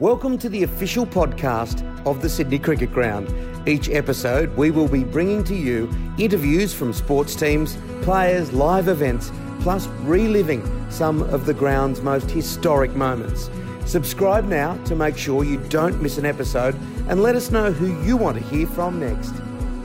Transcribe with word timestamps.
Welcome 0.00 0.38
to 0.38 0.48
the 0.48 0.62
official 0.62 1.04
podcast 1.04 1.84
of 2.06 2.22
the 2.22 2.28
Sydney 2.30 2.58
Cricket 2.58 2.90
Ground. 2.90 3.28
Each 3.68 3.90
episode, 3.90 4.48
we 4.56 4.70
will 4.70 4.88
be 4.88 5.04
bringing 5.04 5.44
to 5.44 5.54
you 5.54 5.90
interviews 6.16 6.72
from 6.72 6.94
sports 6.94 7.36
teams, 7.36 7.76
players, 8.00 8.50
live 8.54 8.88
events, 8.88 9.30
plus 9.60 9.88
reliving 10.04 10.64
some 10.90 11.20
of 11.24 11.44
the 11.44 11.52
ground's 11.52 12.00
most 12.00 12.30
historic 12.30 12.92
moments. 12.96 13.50
Subscribe 13.84 14.46
now 14.46 14.82
to 14.84 14.96
make 14.96 15.18
sure 15.18 15.44
you 15.44 15.58
don't 15.68 16.00
miss 16.00 16.16
an 16.16 16.24
episode 16.24 16.74
and 17.10 17.22
let 17.22 17.36
us 17.36 17.50
know 17.50 17.70
who 17.70 18.02
you 18.02 18.16
want 18.16 18.38
to 18.38 18.44
hear 18.44 18.66
from 18.68 19.00
next. 19.00 19.34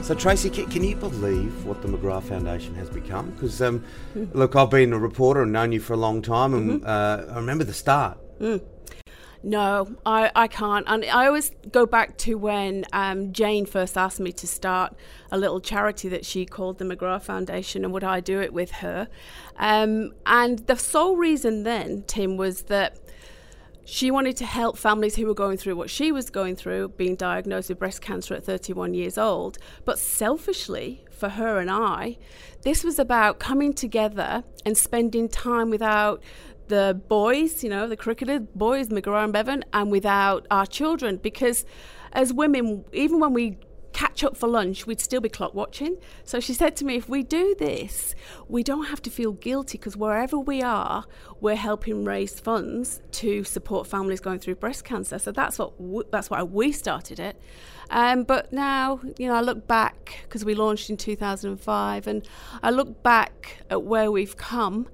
So, 0.00 0.14
Tracy, 0.14 0.48
can, 0.48 0.64
can 0.70 0.82
you 0.82 0.96
believe 0.96 1.66
what 1.66 1.82
the 1.82 1.88
McGrath 1.88 2.22
Foundation 2.22 2.74
has 2.76 2.88
become? 2.88 3.32
Because, 3.32 3.60
um, 3.60 3.84
look, 4.32 4.56
I've 4.56 4.70
been 4.70 4.94
a 4.94 4.98
reporter 4.98 5.42
and 5.42 5.52
known 5.52 5.72
you 5.72 5.80
for 5.80 5.92
a 5.92 5.98
long 5.98 6.22
time, 6.22 6.54
and 6.54 6.82
uh, 6.86 7.26
I 7.32 7.36
remember 7.36 7.64
the 7.64 7.74
start. 7.74 8.16
No, 9.46 9.94
I, 10.04 10.32
I 10.34 10.48
can't. 10.48 10.84
And 10.88 11.04
I 11.04 11.28
always 11.28 11.52
go 11.70 11.86
back 11.86 12.18
to 12.18 12.34
when 12.34 12.84
um, 12.92 13.32
Jane 13.32 13.64
first 13.64 13.96
asked 13.96 14.18
me 14.18 14.32
to 14.32 14.46
start 14.46 14.96
a 15.30 15.38
little 15.38 15.60
charity 15.60 16.08
that 16.08 16.26
she 16.26 16.44
called 16.44 16.78
the 16.78 16.84
McGrath 16.84 17.22
Foundation 17.22 17.84
and 17.84 17.94
would 17.94 18.02
I 18.02 18.18
do 18.18 18.40
it 18.40 18.52
with 18.52 18.72
her. 18.72 19.06
Um, 19.56 20.14
and 20.26 20.58
the 20.66 20.74
sole 20.74 21.16
reason 21.16 21.62
then, 21.62 22.02
Tim, 22.08 22.36
was 22.36 22.62
that 22.62 22.98
she 23.84 24.10
wanted 24.10 24.36
to 24.38 24.44
help 24.44 24.76
families 24.76 25.14
who 25.14 25.26
were 25.26 25.34
going 25.34 25.58
through 25.58 25.76
what 25.76 25.90
she 25.90 26.10
was 26.10 26.28
going 26.28 26.56
through, 26.56 26.88
being 26.88 27.14
diagnosed 27.14 27.68
with 27.68 27.78
breast 27.78 28.02
cancer 28.02 28.34
at 28.34 28.42
31 28.42 28.94
years 28.94 29.16
old. 29.16 29.58
But 29.84 30.00
selfishly, 30.00 31.04
for 31.12 31.28
her 31.28 31.60
and 31.60 31.70
I, 31.70 32.18
this 32.62 32.82
was 32.82 32.98
about 32.98 33.38
coming 33.38 33.74
together 33.74 34.42
and 34.64 34.76
spending 34.76 35.28
time 35.28 35.70
without 35.70 36.20
the 36.68 37.00
boys, 37.08 37.62
you 37.62 37.70
know, 37.70 37.88
the 37.88 37.96
cricketer 37.96 38.40
boys, 38.40 38.88
McGrath 38.88 39.24
and 39.24 39.32
Bevan, 39.32 39.64
and 39.72 39.90
without 39.90 40.46
our 40.50 40.66
children. 40.66 41.16
Because 41.18 41.64
as 42.12 42.32
women, 42.32 42.84
even 42.92 43.20
when 43.20 43.32
we 43.32 43.58
catch 43.96 44.22
up 44.22 44.36
for 44.36 44.46
lunch, 44.46 44.86
we'd 44.86 45.00
still 45.00 45.22
be 45.22 45.28
clock 45.30 45.54
watching. 45.54 45.96
So 46.22 46.38
she 46.38 46.52
said 46.52 46.76
to 46.76 46.84
me, 46.84 46.96
if 46.96 47.08
we 47.08 47.22
do 47.22 47.56
this, 47.58 48.14
we 48.46 48.62
don't 48.62 48.84
have 48.86 49.00
to 49.02 49.10
feel 49.10 49.32
guilty 49.32 49.78
because 49.78 49.96
wherever 49.96 50.38
we 50.38 50.60
are, 50.60 51.06
we're 51.40 51.56
helping 51.56 52.04
raise 52.04 52.38
funds 52.38 53.00
to 53.12 53.42
support 53.42 53.86
families 53.86 54.20
going 54.20 54.38
through 54.38 54.56
breast 54.56 54.84
cancer. 54.84 55.18
So 55.18 55.32
that's 55.32 55.58
what 55.58 56.10
that's 56.10 56.28
why 56.28 56.42
we 56.42 56.72
started 56.72 57.18
it. 57.18 57.40
Um, 57.88 58.24
but 58.24 58.52
now, 58.52 59.00
you 59.16 59.28
know, 59.28 59.34
I 59.34 59.40
look 59.40 59.66
back 59.66 60.18
because 60.24 60.44
we 60.44 60.54
launched 60.54 60.90
in 60.90 60.98
2005, 60.98 62.06
and 62.06 62.28
I 62.62 62.70
look 62.70 63.02
back 63.02 63.62
at 63.70 63.82
where 63.82 64.10
we've 64.10 64.36
come. 64.36 64.88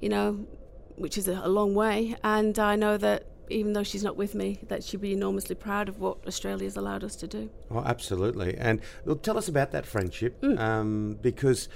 You 0.00 0.08
know, 0.08 0.46
which 1.00 1.16
is 1.18 1.28
a, 1.28 1.40
a 1.44 1.48
long 1.48 1.74
way, 1.74 2.16
and 2.22 2.58
I 2.58 2.76
know 2.76 2.96
that 2.96 3.24
even 3.50 3.72
though 3.72 3.82
she's 3.82 4.02
not 4.04 4.16
with 4.16 4.34
me, 4.34 4.58
that 4.68 4.84
she'd 4.84 5.00
be 5.00 5.12
enormously 5.14 5.54
proud 5.54 5.88
of 5.88 5.98
what 6.00 6.18
Australia's 6.26 6.76
allowed 6.76 7.02
us 7.02 7.16
to 7.16 7.26
do. 7.26 7.48
Oh, 7.70 7.82
absolutely. 7.84 8.54
And 8.58 8.80
look, 9.06 9.22
tell 9.22 9.38
us 9.38 9.48
about 9.48 9.70
that 9.72 9.86
friendship, 9.86 10.40
Mm. 10.42 10.58
um, 10.58 11.18
because 11.22 11.68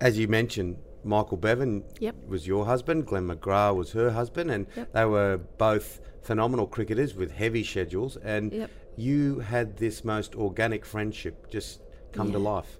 as 0.00 0.18
you 0.18 0.26
mentioned, 0.26 0.76
Michael 1.04 1.36
Bevan 1.36 1.84
Yep. 2.00 2.16
was 2.26 2.46
your 2.46 2.66
husband, 2.66 3.06
Glenn 3.06 3.28
McGrath 3.28 3.76
was 3.76 3.92
her 3.92 4.10
husband, 4.10 4.50
and 4.50 4.66
Yep. 4.76 4.92
they 4.92 5.04
were 5.04 5.38
both 5.58 6.00
phenomenal 6.22 6.66
cricketers 6.66 7.14
with 7.14 7.30
heavy 7.30 7.62
schedules. 7.64 8.16
And 8.16 8.52
Yep. 8.52 8.70
you 8.96 9.38
had 9.40 9.76
this 9.76 10.04
most 10.04 10.34
organic 10.34 10.84
friendship 10.84 11.48
just 11.50 11.80
come 12.12 12.32
to 12.32 12.38
life. 12.38 12.78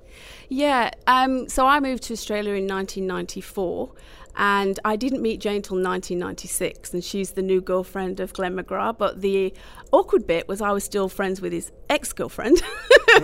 Yeah, 0.48 0.90
um, 1.06 1.48
so 1.48 1.66
I 1.66 1.80
moved 1.80 2.02
to 2.04 2.12
Australia 2.12 2.54
in 2.54 2.66
1994, 2.66 3.92
and 4.36 4.80
I 4.84 4.96
didn't 4.96 5.22
meet 5.22 5.40
Jane 5.40 5.62
till 5.62 5.76
1996, 5.76 6.92
and 6.92 7.04
she's 7.04 7.32
the 7.32 7.42
new 7.42 7.60
girlfriend 7.60 8.20
of 8.20 8.32
Glenn 8.32 8.56
McGrath. 8.56 8.98
But 8.98 9.20
the 9.20 9.54
awkward 9.92 10.26
bit 10.26 10.48
was 10.48 10.60
I 10.60 10.72
was 10.72 10.82
still 10.82 11.08
friends 11.08 11.40
with 11.40 11.52
his 11.52 11.70
ex-girlfriend. 11.88 12.62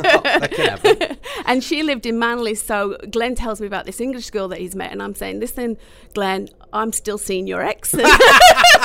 happen. 0.03 1.17
and 1.47 1.63
she 1.63 1.83
lived 1.83 2.07
in 2.07 2.19
Manly. 2.19 2.55
So 2.55 2.97
Glenn 3.11 3.35
tells 3.35 3.61
me 3.61 3.67
about 3.67 3.87
this 3.87 4.01
English 4.01 4.31
girl 4.31 4.49
that 4.49 4.59
he's 4.59 4.75
met, 4.75 4.93
and 4.93 5.03
I'm 5.03 5.15
saying, 5.15 5.41
"Listen, 5.41 5.77
Glenn, 6.15 6.49
I'm 6.73 6.93
still 6.93 7.19
seeing 7.19 7.47
your 7.47 7.63
ex." 7.63 7.95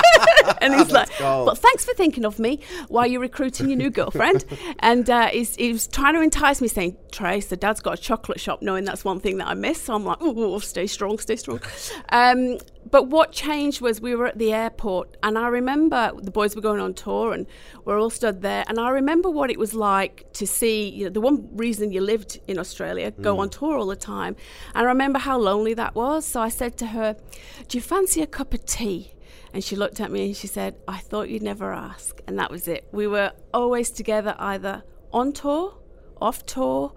and 0.61 0.73
he's 0.75 0.91
like, 0.91 1.09
gold. 1.17 1.45
"But 1.45 1.57
thanks 1.57 1.85
for 1.85 1.93
thinking 1.93 2.25
of 2.25 2.39
me 2.39 2.59
while 2.87 3.07
you're 3.07 3.21
recruiting 3.21 3.69
your 3.69 3.77
new 3.77 3.89
girlfriend." 3.89 4.45
and 4.79 5.09
uh, 5.09 5.27
he's, 5.27 5.55
he 5.55 5.71
was 5.71 5.87
trying 5.87 6.15
to 6.15 6.21
entice 6.21 6.61
me, 6.61 6.67
saying, 6.67 6.97
"Trace, 7.11 7.47
the 7.47 7.57
dad's 7.57 7.79
got 7.79 7.99
a 7.99 8.01
chocolate 8.01 8.39
shop," 8.39 8.61
knowing 8.61 8.85
that's 8.85 9.03
one 9.05 9.19
thing 9.19 9.37
that 9.37 9.47
I 9.47 9.53
miss. 9.53 9.81
So 9.81 9.93
I'm 9.95 10.05
like, 10.05 10.17
"Oh, 10.21 10.59
stay 10.59 10.87
strong, 10.87 11.19
stay 11.19 11.35
strong." 11.35 11.61
Um, 12.09 12.57
but 12.89 13.07
what 13.07 13.31
changed 13.31 13.81
was 13.81 14.01
we 14.01 14.15
were 14.15 14.27
at 14.27 14.37
the 14.37 14.53
airport, 14.53 15.15
and 15.23 15.37
I 15.37 15.47
remember 15.47 16.11
the 16.17 16.31
boys 16.31 16.55
were 16.55 16.61
going 16.61 16.79
on 16.79 16.93
tour, 16.93 17.33
and 17.33 17.45
we're 17.85 17.99
all 17.99 18.09
stood 18.09 18.41
there, 18.41 18.63
and 18.67 18.79
I 18.79 18.89
remember 18.89 19.29
what 19.29 19.49
it 19.51 19.59
was 19.59 19.73
like 19.73 20.31
to 20.33 20.47
see. 20.47 20.89
You 20.89 21.05
know, 21.05 21.11
the 21.11 21.21
one 21.21 21.47
reason 21.55 21.91
you 21.91 22.01
lived 22.01 22.39
in 22.47 22.57
Australia, 22.57 23.11
go 23.11 23.39
on 23.39 23.49
tour 23.49 23.77
all 23.77 23.85
the 23.85 23.95
time, 23.95 24.35
and 24.73 24.85
I 24.85 24.89
remember 24.89 25.19
how 25.19 25.37
lonely 25.37 25.73
that 25.75 25.95
was. 25.95 26.25
So 26.25 26.41
I 26.41 26.49
said 26.49 26.77
to 26.77 26.87
her, 26.87 27.15
"Do 27.67 27.77
you 27.77 27.81
fancy 27.81 28.21
a 28.21 28.27
cup 28.27 28.53
of 28.53 28.65
tea?" 28.65 29.13
And 29.53 29.63
she 29.63 29.75
looked 29.75 29.99
at 29.99 30.11
me 30.11 30.27
and 30.27 30.35
she 30.35 30.47
said, 30.47 30.75
"I 30.87 30.97
thought 30.97 31.29
you'd 31.29 31.43
never 31.43 31.73
ask," 31.73 32.21
and 32.27 32.39
that 32.39 32.49
was 32.51 32.67
it. 32.67 32.87
We 32.91 33.07
were 33.07 33.33
always 33.53 33.91
together, 33.91 34.35
either 34.39 34.83
on 35.11 35.33
tour, 35.33 35.73
off 36.21 36.45
tour. 36.45 36.93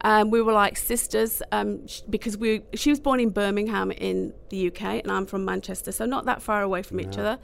Um, 0.00 0.30
we 0.30 0.40
were 0.40 0.52
like 0.52 0.76
sisters 0.76 1.42
um, 1.52 1.86
sh- 1.86 2.02
because 2.08 2.36
we. 2.38 2.62
She 2.74 2.90
was 2.90 3.00
born 3.00 3.20
in 3.20 3.30
Birmingham 3.30 3.90
in 3.90 4.32
the 4.48 4.68
UK, 4.68 4.82
and 5.02 5.10
I'm 5.10 5.26
from 5.26 5.44
Manchester, 5.44 5.92
so 5.92 6.06
not 6.06 6.24
that 6.26 6.40
far 6.40 6.62
away 6.62 6.82
from 6.82 7.00
each 7.00 7.18
other. 7.18 7.38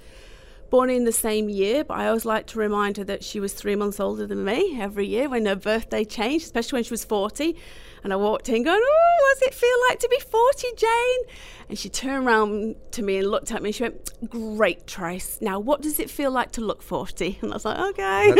Born 0.74 0.90
in 0.90 1.04
the 1.04 1.12
same 1.12 1.48
year, 1.48 1.84
but 1.84 1.98
I 1.98 2.08
always 2.08 2.24
like 2.24 2.48
to 2.48 2.58
remind 2.58 2.96
her 2.96 3.04
that 3.04 3.22
she 3.22 3.38
was 3.38 3.52
three 3.52 3.76
months 3.76 4.00
older 4.00 4.26
than 4.26 4.44
me 4.44 4.76
every 4.80 5.06
year 5.06 5.28
when 5.28 5.46
her 5.46 5.54
birthday 5.54 6.04
changed, 6.04 6.46
especially 6.46 6.78
when 6.78 6.82
she 6.82 6.90
was 6.90 7.04
40. 7.04 7.54
And 8.02 8.12
I 8.12 8.16
walked 8.16 8.48
in 8.48 8.64
going, 8.64 8.82
Oh, 8.82 9.16
what 9.20 9.38
does 9.38 9.48
it 9.50 9.54
feel 9.54 9.76
like 9.88 10.00
to 10.00 10.08
be 10.08 10.18
40, 10.18 10.66
Jane? 10.76 11.20
And 11.68 11.78
she 11.78 11.88
turned 11.88 12.26
around 12.26 12.74
to 12.90 13.02
me 13.02 13.18
and 13.18 13.30
looked 13.30 13.52
at 13.52 13.62
me 13.62 13.68
and 13.68 13.74
she 13.76 13.84
went, 13.84 14.28
Great, 14.28 14.84
Trace. 14.88 15.38
Now, 15.40 15.60
what 15.60 15.80
does 15.80 16.00
it 16.00 16.10
feel 16.10 16.32
like 16.32 16.50
to 16.50 16.60
look 16.60 16.82
40? 16.82 17.38
And 17.42 17.52
I 17.52 17.54
was 17.54 17.64
like, 17.64 17.78
Okay. 17.78 18.34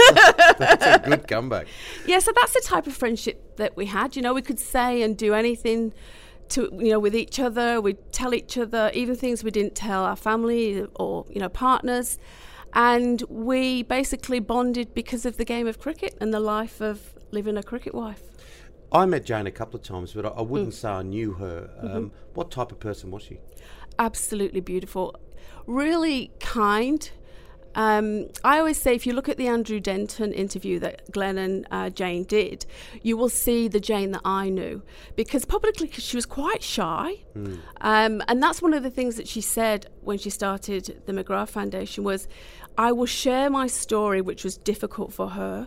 That's 0.58 0.86
a 0.86 0.98
good 1.08 1.28
comeback. 1.28 1.68
Yeah, 2.04 2.18
so 2.18 2.32
that's 2.34 2.54
the 2.54 2.62
type 2.62 2.88
of 2.88 2.94
friendship 2.94 3.58
that 3.58 3.76
we 3.76 3.86
had. 3.86 4.16
You 4.16 4.22
know, 4.22 4.34
we 4.34 4.42
could 4.42 4.58
say 4.58 5.02
and 5.02 5.16
do 5.16 5.34
anything 5.34 5.94
to 6.50 6.68
you 6.72 6.90
know 6.90 6.98
with 6.98 7.14
each 7.16 7.38
other. 7.38 7.80
We'd 7.80 8.12
tell 8.12 8.34
each 8.34 8.56
other 8.58 8.90
even 8.94 9.16
things 9.16 9.42
we 9.44 9.50
didn't 9.50 9.74
tell 9.74 10.04
our 10.04 10.16
family 10.16 10.86
or 10.96 11.24
you 11.30 11.40
know 11.40 11.48
partners, 11.48 12.18
and 12.72 13.22
we 13.28 13.82
basically 13.82 14.40
bonded 14.40 14.94
because 14.94 15.24
of 15.26 15.36
the 15.36 15.44
game 15.44 15.66
of 15.66 15.78
cricket 15.78 16.16
and 16.20 16.32
the 16.34 16.40
life 16.40 16.80
of 16.80 17.14
living 17.30 17.56
a 17.56 17.62
cricket 17.62 17.94
wife. 17.94 18.22
I 18.92 19.06
met 19.06 19.24
Jane 19.24 19.46
a 19.48 19.50
couple 19.50 19.76
of 19.80 19.82
times, 19.84 20.12
but 20.12 20.24
I, 20.24 20.28
I 20.28 20.42
Mm. 20.42 20.46
wouldn't 20.48 20.74
say 20.74 20.88
I 20.88 21.02
knew 21.02 21.32
her. 21.32 21.68
Mm-hmm. 21.82 21.96
Um, 21.96 22.12
what 22.34 22.50
type 22.50 22.70
of 22.72 22.78
person 22.80 23.10
was 23.10 23.22
she? 23.24 23.38
absolutely 23.98 24.60
beautiful, 24.60 25.14
really 25.66 26.32
kind. 26.40 27.10
Um, 27.74 28.28
I 28.44 28.58
always 28.58 28.80
say 28.80 28.94
if 28.94 29.06
you 29.06 29.12
look 29.12 29.28
at 29.28 29.36
the 29.36 29.48
Andrew 29.48 29.80
Denton 29.80 30.32
interview 30.32 30.78
that 30.80 31.10
Glenn 31.10 31.38
and 31.38 31.66
uh, 31.70 31.90
Jane 31.90 32.24
did, 32.24 32.66
you 33.02 33.16
will 33.16 33.28
see 33.28 33.68
the 33.68 33.80
Jane 33.80 34.12
that 34.12 34.22
I 34.24 34.48
knew 34.48 34.82
because 35.16 35.44
publicly 35.44 35.90
she 35.90 36.16
was 36.16 36.26
quite 36.26 36.62
shy, 36.62 37.16
um, 37.80 38.22
and 38.28 38.42
that's 38.42 38.62
one 38.62 38.74
of 38.74 38.82
the 38.82 38.90
things 38.90 39.16
that 39.16 39.26
she 39.26 39.40
said 39.40 39.86
when 40.02 40.18
she 40.18 40.30
started 40.30 41.02
the 41.06 41.12
McGrath 41.12 41.48
Foundation 41.48 42.04
was, 42.04 42.28
"I 42.78 42.92
will 42.92 43.06
share 43.06 43.50
my 43.50 43.66
story, 43.66 44.20
which 44.20 44.44
was 44.44 44.56
difficult 44.56 45.12
for 45.12 45.30
her, 45.30 45.66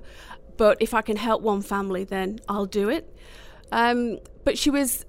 but 0.55 0.77
if 0.79 0.93
I 0.93 1.01
can 1.01 1.17
help 1.17 1.41
one 1.41 1.61
family, 1.61 2.03
then 2.03 2.39
I'll 2.47 2.65
do 2.65 2.89
it." 2.89 3.13
Um, 3.71 4.19
but 4.45 4.57
she 4.57 4.69
was 4.69 5.05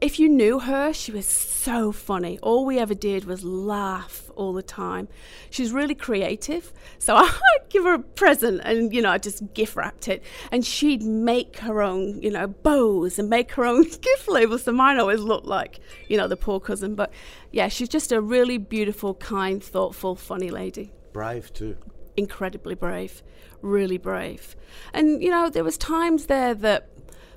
if 0.00 0.18
you 0.18 0.28
knew 0.28 0.58
her, 0.58 0.92
she 0.92 1.12
was 1.12 1.26
so 1.26 1.92
funny. 1.92 2.38
All 2.40 2.64
we 2.66 2.78
ever 2.78 2.94
did 2.94 3.24
was 3.24 3.42
laugh 3.44 4.30
all 4.36 4.52
the 4.52 4.62
time. 4.62 5.08
She's 5.50 5.72
really 5.72 5.94
creative. 5.94 6.72
So 6.98 7.16
I'd 7.16 7.30
give 7.70 7.84
her 7.84 7.94
a 7.94 7.98
present 7.98 8.60
and, 8.64 8.92
you 8.92 9.00
know, 9.00 9.10
I 9.10 9.18
just 9.18 9.54
gift 9.54 9.76
wrapped 9.76 10.08
it. 10.08 10.22
And 10.52 10.64
she'd 10.64 11.02
make 11.02 11.58
her 11.58 11.82
own, 11.82 12.20
you 12.22 12.30
know, 12.30 12.46
bows 12.48 13.18
and 13.18 13.30
make 13.30 13.52
her 13.52 13.64
own 13.64 13.82
gift 14.00 14.28
labels. 14.28 14.64
So 14.64 14.72
mine 14.72 14.98
always 14.98 15.20
looked 15.20 15.46
like, 15.46 15.80
you 16.08 16.16
know, 16.16 16.28
the 16.28 16.36
poor 16.36 16.60
cousin. 16.60 16.94
But 16.94 17.12
yeah, 17.52 17.68
she's 17.68 17.88
just 17.88 18.12
a 18.12 18.20
really 18.20 18.58
beautiful, 18.58 19.14
kind, 19.14 19.62
thoughtful, 19.62 20.16
funny 20.16 20.50
lady 20.50 20.92
Brave 21.12 21.52
too. 21.52 21.76
incredibly 22.16 22.74
brave, 22.74 23.22
really 23.62 23.98
brave. 23.98 24.56
And 24.92 25.22
you 25.22 25.30
know, 25.30 25.48
there 25.48 25.64
was 25.64 25.78
times 25.78 26.26
there 26.26 26.54
that 26.54 26.88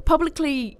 publicly 0.07 0.77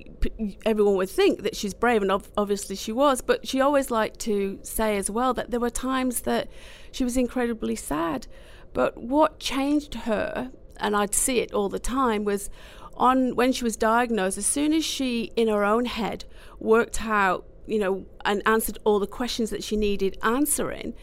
everyone 0.65 0.95
would 0.95 1.09
think 1.09 1.44
that 1.44 1.53
she's 1.53 1.74
brave, 1.74 2.01
and 2.01 2.09
ob- 2.09 2.27
obviously 2.38 2.77
she 2.77 2.94
was. 2.94 3.21
But 3.21 3.45
she 3.45 3.59
always 3.59 3.91
liked 3.91 4.19
to 4.21 4.57
say 4.63 4.95
as 4.95 5.12
well 5.12 5.33
that 5.33 5.51
there 5.51 5.59
were 5.59 5.69
times 5.69 6.21
that 6.21 6.47
she 6.94 7.03
was 7.03 7.18
incredibly 7.18 7.75
sad. 7.75 8.25
But 8.74 8.97
what 8.97 9.38
changed 9.38 9.95
her, 10.09 10.51
and 10.77 10.95
I'd 10.95 11.13
see 11.13 11.39
it 11.39 11.53
all 11.53 11.68
the 11.68 11.77
time, 11.77 12.24
was 12.24 12.50
on 12.95 13.35
when 13.35 13.51
she 13.51 13.65
was 13.65 13.75
diagnosed. 13.75 14.38
As 14.38 14.45
soon 14.45 14.71
as 14.71 14.85
she, 14.85 15.33
in 15.35 15.50
her 15.50 15.65
own 15.65 15.85
head, 15.85 16.23
worked 16.57 17.03
out, 17.03 17.45
you 17.65 17.80
know, 17.80 18.06
and 18.23 18.41
answered 18.45 18.77
all 18.85 18.97
the 18.97 19.07
questions 19.07 19.50
that 19.50 19.62
she 19.62 19.75
needed 19.75 20.18
answering 20.23 20.94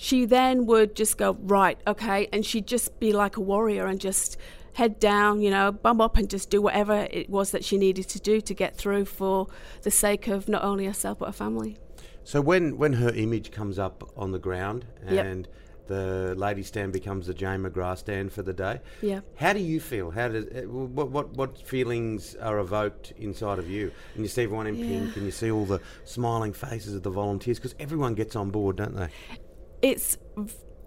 she 0.00 0.24
then 0.24 0.64
would 0.64 0.94
just 0.94 1.18
go, 1.18 1.36
right, 1.40 1.76
okay. 1.84 2.28
And 2.32 2.46
she'd 2.46 2.68
just 2.68 3.00
be 3.00 3.12
like 3.12 3.36
a 3.36 3.40
warrior 3.40 3.86
and 3.86 4.00
just 4.00 4.36
head 4.78 5.00
down, 5.00 5.40
you 5.42 5.50
know, 5.50 5.72
bum 5.72 6.00
up 6.00 6.16
and 6.16 6.30
just 6.30 6.50
do 6.50 6.62
whatever 6.62 7.08
it 7.10 7.28
was 7.28 7.50
that 7.50 7.64
she 7.64 7.76
needed 7.76 8.08
to 8.08 8.20
do 8.20 8.40
to 8.40 8.54
get 8.54 8.76
through 8.76 9.04
for 9.04 9.48
the 9.82 9.90
sake 9.90 10.28
of 10.28 10.48
not 10.48 10.62
only 10.62 10.86
herself 10.86 11.18
but 11.18 11.26
her 11.26 11.32
family. 11.32 11.76
So 12.22 12.40
when, 12.40 12.78
when 12.78 12.92
her 12.92 13.10
image 13.10 13.50
comes 13.50 13.76
up 13.78 14.08
on 14.16 14.30
the 14.30 14.38
ground 14.38 14.84
Yep. 15.10 15.26
and 15.26 15.48
the 15.88 16.34
lady 16.36 16.62
stand 16.62 16.92
becomes 16.92 17.26
the 17.26 17.34
Jane 17.34 17.62
McGrath 17.64 17.98
stand 17.98 18.32
for 18.32 18.42
the 18.42 18.52
day, 18.52 18.80
Yeah. 19.02 19.20
how 19.34 19.52
do 19.52 19.58
you 19.58 19.80
feel? 19.80 20.10
How 20.12 20.28
does 20.28 20.44
uh, 20.44 20.62
what, 20.68 21.08
what 21.10 21.30
what 21.30 21.58
feelings 21.66 22.36
are 22.36 22.58
evoked 22.60 23.12
inside 23.16 23.58
of 23.58 23.68
you? 23.68 23.90
And 24.14 24.22
you 24.22 24.28
see 24.28 24.42
everyone 24.44 24.66
in 24.68 24.76
pink, 24.76 25.16
and 25.16 25.24
you 25.24 25.32
see 25.32 25.50
all 25.50 25.64
the 25.64 25.80
smiling 26.04 26.52
faces 26.52 26.94
of 26.94 27.02
the 27.02 27.10
volunteers 27.10 27.58
because 27.58 27.74
everyone 27.80 28.14
gets 28.14 28.36
on 28.36 28.50
board, 28.50 28.76
don't 28.76 28.94
they? 28.94 29.08
it's 29.80 30.18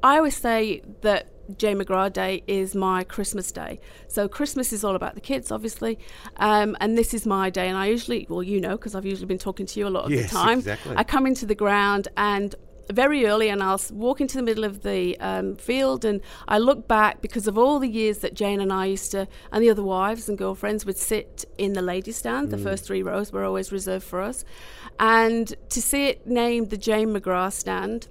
I 0.03 0.17
always 0.17 0.37
say 0.37 0.83
that 1.01 1.21
Jane 1.57 1.80
McGrath 1.80 2.13
Day 2.13 2.44
is 2.48 2.75
my 2.75 3.03
Christmas 3.03 3.51
day. 3.51 3.80
So 4.07 4.27
Christmas 4.27 4.71
is 4.74 4.83
all 4.83 4.95
about 4.95 5.15
the 5.15 5.21
kids, 5.21 5.51
obviously, 5.51 6.00
um, 6.38 6.75
and 6.80 6.98
this 6.98 7.13
is 7.13 7.25
my 7.25 7.50
day. 7.50 7.68
And 7.68 7.77
I 7.77 7.88
usually, 7.88 8.25
well, 8.30 8.44
you 8.44 8.59
know, 8.62 8.71
because 8.71 8.95
I've 8.95 9.06
usually 9.06 9.27
been 9.27 9.38
talking 9.38 9.65
to 9.65 9.80
you 9.80 9.88
a 9.88 9.89
lot 9.89 10.06
of 10.06 10.12
Yes, 10.12 10.31
the 10.31 10.38
time. 10.38 10.59
exactly. 10.59 10.95
I 10.98 11.03
come 11.03 11.25
into 11.25 11.45
the 11.45 11.56
ground 11.56 12.07
and 12.18 12.56
very 12.89 13.25
early, 13.25 13.48
and 13.48 13.63
I'll 13.63 13.80
walk 13.94 14.19
into 14.19 14.36
the 14.36 14.44
middle 14.44 14.65
of 14.65 14.83
the 14.83 15.18
um, 15.21 15.56
field, 15.56 16.03
and 16.03 16.19
I 16.50 16.57
look 16.57 16.89
back 16.89 17.21
because 17.21 17.48
of 17.48 17.57
all 17.57 17.80
the 17.80 17.88
years 17.88 18.18
that 18.18 18.33
Jane 18.33 18.59
and 18.59 18.74
I 18.74 18.86
used 18.88 19.12
to, 19.12 19.30
and 19.51 19.63
the 19.63 19.69
other 19.69 19.83
wives 19.83 20.27
and 20.27 20.38
girlfriends 20.38 20.86
would 20.86 20.97
sit 20.97 21.45
in 21.57 21.71
the 21.71 21.81
ladies' 21.81 22.18
stand. 22.18 22.50
The 22.50 22.57
first 22.57 22.83
three 22.83 23.01
rows 23.01 23.31
were 23.31 23.45
always 23.45 23.71
reserved 23.71 24.04
for 24.04 24.19
us, 24.21 24.44
and 25.00 25.54
to 25.69 25.81
see 25.81 26.07
it 26.07 26.27
named 26.27 26.69
the 26.69 26.77
Jane 26.77 27.13
McGrath 27.13 27.54
stand 27.54 28.09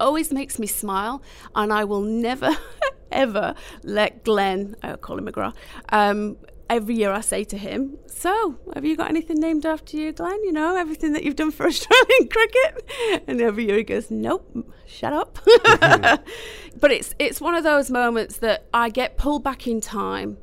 always 0.00 0.32
makes 0.32 0.58
me 0.58 0.66
smile, 0.66 1.22
and 1.54 1.72
I 1.72 1.84
will 1.84 2.02
never, 2.02 2.50
ever 3.10 3.54
let 3.82 4.24
Glenn, 4.24 4.76
I 4.82 4.96
call 4.96 5.18
him 5.18 5.26
McGrath, 5.26 5.54
um, 5.90 6.36
every 6.68 6.94
year 6.94 7.12
I 7.12 7.20
say 7.20 7.44
to 7.44 7.58
him, 7.58 7.98
So, 8.06 8.58
have 8.74 8.84
you 8.84 8.96
got 8.96 9.08
anything 9.08 9.40
named 9.40 9.66
after 9.66 9.96
you, 9.96 10.12
Glenn? 10.12 10.42
You 10.44 10.52
know, 10.52 10.76
everything 10.76 11.12
that 11.12 11.24
you've 11.24 11.36
done 11.36 11.50
for 11.50 11.66
Australian 11.66 12.28
cricket? 12.28 13.22
And 13.26 13.40
every 13.40 13.66
year 13.66 13.76
he 13.76 13.84
goes, 13.84 14.10
Nope, 14.10 14.72
shut 14.86 15.12
up. 15.12 15.38
but 16.80 16.90
it's, 16.90 17.14
it's 17.18 17.40
one 17.40 17.54
of 17.54 17.64
those 17.64 17.90
moments 17.90 18.38
that 18.38 18.66
I 18.72 18.88
get 18.88 19.16
pulled 19.16 19.44
back 19.44 19.66
in 19.66 19.80
time 19.80 20.38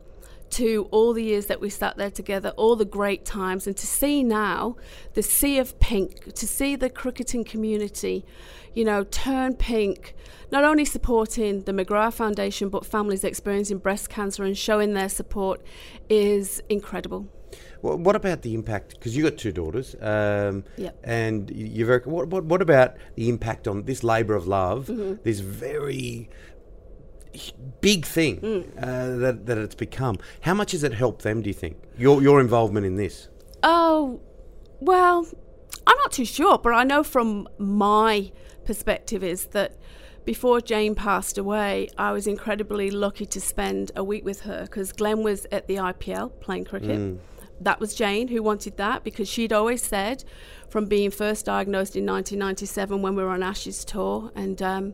to 0.53 0.87
all 0.91 1.13
the 1.13 1.23
years 1.23 1.47
that 1.47 1.59
we 1.59 1.69
sat 1.69 1.97
there 1.97 2.11
together, 2.11 2.49
all 2.57 2.75
the 2.75 2.85
great 2.85 3.25
times, 3.25 3.67
and 3.67 3.75
to 3.77 3.87
see 3.87 4.23
now 4.23 4.75
the 5.13 5.23
sea 5.23 5.57
of 5.57 5.79
pink, 5.79 6.33
to 6.33 6.47
see 6.47 6.75
the 6.75 6.89
cricketing 6.89 7.43
community, 7.43 8.25
you 8.73 8.85
know, 8.85 9.03
turn 9.05 9.55
pink, 9.55 10.15
not 10.51 10.63
only 10.63 10.85
supporting 10.85 11.61
the 11.63 11.71
McGrath 11.71 12.13
Foundation, 12.13 12.69
but 12.69 12.85
families 12.85 13.23
experiencing 13.23 13.79
breast 13.79 14.09
cancer 14.09 14.43
and 14.43 14.57
showing 14.57 14.93
their 14.93 15.09
support 15.09 15.61
is 16.09 16.61
incredible. 16.69 17.27
Well, 17.81 17.97
what 17.97 18.15
about 18.15 18.41
the 18.41 18.53
impact? 18.53 18.91
Because 18.91 19.15
you've 19.15 19.29
got 19.29 19.37
two 19.37 19.51
daughters, 19.51 19.95
um, 20.01 20.63
Yep. 20.77 20.99
and 21.03 21.51
you're 21.51 21.85
very. 21.85 22.01
What, 22.05 22.27
what, 22.29 22.45
what 22.45 22.61
about 22.61 22.95
the 23.15 23.29
impact 23.29 23.67
on 23.67 23.83
this 23.83 24.03
labour 24.03 24.35
of 24.35 24.47
love? 24.47 24.87
Mm-hmm. 24.87 25.15
This 25.23 25.39
very 25.39 26.29
big 27.81 28.05
thing 28.05 28.37
Mm. 28.41 28.63
uh, 28.77 29.17
that 29.19 29.45
that 29.45 29.57
it's 29.57 29.75
become. 29.75 30.17
How 30.41 30.53
much 30.53 30.71
has 30.71 30.83
it 30.83 30.93
helped 30.93 31.23
them? 31.23 31.41
Do 31.41 31.49
you 31.49 31.53
think 31.53 31.77
your 31.97 32.21
your 32.21 32.39
involvement 32.39 32.85
in 32.85 32.95
this? 32.95 33.27
Oh, 33.63 34.19
well, 34.79 35.25
I'm 35.87 35.97
not 35.97 36.11
too 36.11 36.25
sure, 36.25 36.57
but 36.57 36.73
I 36.73 36.83
know 36.83 37.03
from 37.03 37.47
my 37.57 38.31
perspective 38.65 39.23
is 39.23 39.45
that 39.47 39.77
before 40.25 40.61
Jane 40.61 40.95
passed 40.95 41.37
away, 41.37 41.89
I 41.97 42.11
was 42.13 42.27
incredibly 42.27 42.89
lucky 42.91 43.25
to 43.25 43.41
spend 43.41 43.91
a 43.95 44.03
week 44.03 44.23
with 44.23 44.41
her 44.41 44.61
because 44.63 44.91
Glenn 44.93 45.21
was 45.23 45.45
at 45.51 45.67
the 45.67 45.75
IPL 45.75 46.39
playing 46.39 46.65
cricket. 46.65 47.19
That 47.61 47.79
was 47.79 47.93
Jane 47.93 48.27
who 48.29 48.41
wanted 48.41 48.77
that 48.77 49.03
because 49.03 49.27
she'd 49.29 49.53
always 49.53 49.81
said, 49.81 50.23
from 50.69 50.85
being 50.85 51.11
first 51.11 51.45
diagnosed 51.45 51.95
in 51.95 52.05
1997 52.05 53.01
when 53.01 53.15
we 53.15 53.23
were 53.23 53.29
on 53.29 53.43
Ashes 53.43 53.85
tour, 53.85 54.31
and 54.35 54.61
um, 54.61 54.93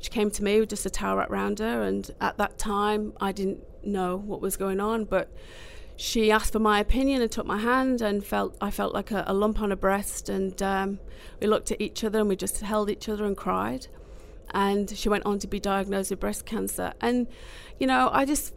she 0.00 0.10
came 0.10 0.30
to 0.30 0.42
me 0.42 0.60
with 0.60 0.70
just 0.70 0.86
a 0.86 0.90
towel 0.90 1.16
wrapped 1.16 1.30
around 1.30 1.58
her. 1.58 1.82
And 1.82 2.10
at 2.20 2.38
that 2.38 2.58
time, 2.58 3.12
I 3.20 3.32
didn't 3.32 3.60
know 3.84 4.16
what 4.16 4.40
was 4.40 4.56
going 4.56 4.80
on, 4.80 5.04
but 5.04 5.30
she 5.96 6.30
asked 6.30 6.52
for 6.52 6.58
my 6.58 6.78
opinion 6.78 7.22
and 7.22 7.30
took 7.32 7.46
my 7.46 7.58
hand 7.58 8.02
and 8.02 8.24
felt 8.24 8.56
I 8.60 8.70
felt 8.70 8.92
like 8.92 9.10
a, 9.10 9.24
a 9.26 9.32
lump 9.32 9.60
on 9.62 9.70
her 9.70 9.76
breast 9.76 10.28
and 10.28 10.60
um, 10.62 11.00
we 11.40 11.46
looked 11.46 11.72
at 11.72 11.80
each 11.80 12.04
other 12.04 12.18
and 12.18 12.28
we 12.28 12.36
just 12.36 12.60
held 12.60 12.90
each 12.90 13.08
other 13.08 13.24
and 13.24 13.34
cried 13.36 13.86
and 14.50 14.90
she 14.90 15.08
went 15.08 15.24
on 15.24 15.38
to 15.38 15.46
be 15.46 15.58
diagnosed 15.58 16.10
with 16.10 16.20
breast 16.20 16.44
cancer 16.44 16.92
and 17.00 17.26
you 17.80 17.86
know 17.86 18.10
I 18.12 18.26
just 18.26 18.52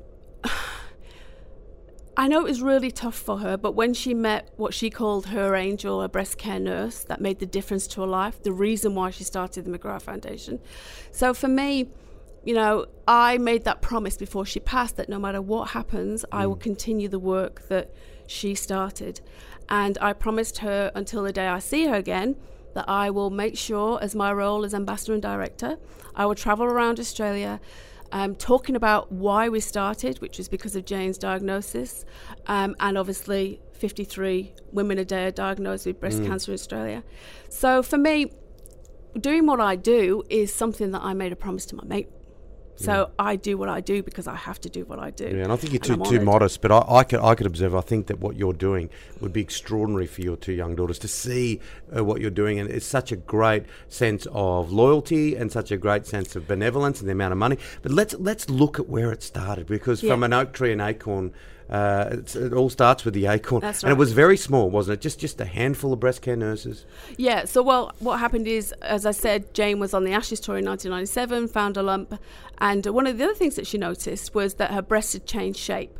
I 2.19 2.27
know 2.27 2.41
it 2.41 2.49
was 2.49 2.61
really 2.61 2.91
tough 2.91 3.15
for 3.17 3.37
her 3.39 3.55
but 3.55 3.71
when 3.71 3.93
she 3.93 4.13
met 4.13 4.49
what 4.57 4.73
she 4.73 4.89
called 4.89 5.27
her 5.27 5.55
angel 5.55 6.01
a 6.01 6.09
breast 6.09 6.37
care 6.37 6.59
nurse 6.59 7.03
that 7.05 7.21
made 7.21 7.39
the 7.39 7.45
difference 7.45 7.87
to 7.87 8.01
her 8.01 8.07
life 8.07 8.43
the 8.43 8.51
reason 8.51 8.93
why 8.93 9.09
she 9.09 9.23
started 9.23 9.63
the 9.63 9.71
McGrath 9.75 10.01
Foundation 10.01 10.59
so 11.11 11.33
for 11.33 11.47
me 11.47 11.89
you 12.43 12.53
know, 12.53 12.85
I 13.07 13.37
made 13.37 13.63
that 13.65 13.81
promise 13.81 14.15
before 14.17 14.45
she 14.45 14.59
passed 14.59 14.95
that 14.97 15.09
no 15.09 15.19
matter 15.19 15.41
what 15.41 15.69
happens, 15.71 16.23
I 16.31 16.47
will 16.47 16.55
mm. 16.55 16.61
continue 16.61 17.07
the 17.07 17.19
work 17.19 17.67
that 17.67 17.93
she 18.27 18.55
started. 18.55 19.21
And 19.67 19.97
I 20.01 20.13
promised 20.13 20.59
her 20.59 20.91
until 20.95 21.23
the 21.23 21.33
day 21.33 21.47
I 21.47 21.59
see 21.59 21.85
her 21.85 21.95
again 21.95 22.35
that 22.75 22.87
I 22.87 23.09
will 23.09 23.29
make 23.29 23.57
sure, 23.57 23.99
as 24.01 24.15
my 24.15 24.31
role 24.31 24.63
as 24.63 24.73
ambassador 24.73 25.13
and 25.13 25.21
director, 25.21 25.77
I 26.15 26.25
will 26.25 26.35
travel 26.35 26.65
around 26.65 26.99
Australia. 26.99 27.59
Um, 28.11 28.35
talking 28.35 28.75
about 28.75 29.11
why 29.11 29.49
we 29.49 29.59
started, 29.59 30.19
which 30.19 30.37
was 30.37 30.49
because 30.49 30.75
of 30.75 30.85
Jane's 30.85 31.17
diagnosis, 31.17 32.05
um, 32.47 32.75
and 32.79 32.97
obviously 32.97 33.61
53 33.73 34.53
women 34.71 34.97
a 34.97 35.05
day 35.05 35.25
are 35.27 35.31
diagnosed 35.31 35.85
with 35.85 35.99
breast 35.99 36.23
cancer 36.23 36.51
in 36.51 36.55
Australia. 36.55 37.03
So 37.49 37.83
for 37.83 37.97
me, 37.97 38.31
doing 39.19 39.45
what 39.45 39.59
I 39.59 39.75
do 39.75 40.23
is 40.29 40.53
something 40.53 40.91
that 40.91 41.01
I 41.01 41.13
made 41.13 41.31
a 41.31 41.35
promise 41.35 41.65
to 41.67 41.75
my 41.75 41.83
mate. 41.85 42.09
So 42.79 43.11
I 43.19 43.35
do 43.35 43.57
what 43.57 43.67
I 43.67 43.81
do 43.81 44.01
because 44.01 44.27
I 44.27 44.35
have 44.35 44.59
to 44.61 44.69
do 44.69 44.85
what 44.85 44.99
I 44.99 45.11
do. 45.11 45.25
Yeah, 45.25 45.43
and 45.43 45.51
I 45.51 45.57
think 45.57 45.73
you're 45.73 45.81
too 45.81 46.03
too 46.03 46.21
modest, 46.21 46.61
but 46.61 46.71
I, 46.71 46.83
I 46.87 47.03
could 47.03 47.19
I 47.19 47.35
could 47.35 47.45
observe. 47.45 47.75
I 47.75 47.81
think 47.81 48.07
that 48.07 48.19
what 48.19 48.35
you're 48.35 48.53
doing 48.53 48.89
would 49.19 49.33
be 49.33 49.41
extraordinary 49.41 50.07
for 50.07 50.21
your 50.21 50.37
two 50.37 50.53
young 50.53 50.75
daughters 50.75 50.97
to 50.99 51.07
see 51.07 51.59
uh, 51.95 52.03
what 52.03 52.21
you're 52.21 52.29
doing, 52.29 52.57
and 52.57 52.69
it's 52.69 52.85
such 52.85 53.11
a 53.11 53.17
great 53.17 53.65
sense 53.89 54.27
of 54.31 54.71
loyalty 54.71 55.35
and 55.35 55.51
such 55.51 55.71
a 55.71 55.77
great 55.77 56.05
sense 56.05 56.35
of 56.35 56.47
benevolence 56.47 56.99
and 57.01 57.09
the 57.09 57.13
amount 57.13 57.33
of 57.33 57.37
money. 57.37 57.57
But 57.81 57.91
let's 57.91 58.13
let's 58.15 58.49
look 58.49 58.79
at 58.79 58.87
where 58.87 59.11
it 59.11 59.23
started 59.23 59.67
because 59.67 60.01
from 60.01 60.23
an 60.23 60.33
oak 60.33 60.53
tree 60.53 60.71
and 60.71 60.81
acorn. 60.81 61.33
Uh, 61.69 62.09
it's, 62.13 62.35
it 62.35 62.51
all 62.51 62.69
starts 62.69 63.05
with 63.05 63.13
the 63.13 63.27
acorn, 63.27 63.61
That's 63.61 63.83
and 63.83 63.91
it 63.91 63.97
was 63.97 64.11
very 64.11 64.37
small, 64.37 64.71
wasn't 64.71 64.95
it? 64.95 65.01
Just 65.01 65.19
just 65.19 65.39
a 65.39 65.45
handful 65.45 65.93
of 65.93 65.99
breast 65.99 66.23
care 66.23 66.35
nurses. 66.35 66.85
Yeah, 67.15 67.45
so 67.45 67.61
well, 67.61 67.91
what 67.99 68.19
happened 68.19 68.47
is, 68.47 68.71
as 68.81 69.05
I 69.05 69.11
said, 69.11 69.53
Jane 69.53 69.79
was 69.79 69.93
on 69.93 70.03
the 70.03 70.11
Ashes 70.11 70.39
tour 70.39 70.57
in 70.57 70.65
1997, 70.65 71.47
found 71.49 71.77
a 71.77 71.83
lump, 71.83 72.19
and 72.57 72.83
one 72.87 73.05
of 73.05 73.19
the 73.19 73.23
other 73.23 73.35
things 73.35 73.55
that 73.55 73.67
she 73.67 73.77
noticed 73.77 74.33
was 74.33 74.55
that 74.55 74.71
her 74.71 74.81
breast 74.81 75.13
had 75.13 75.27
changed 75.27 75.59
shape. 75.59 75.99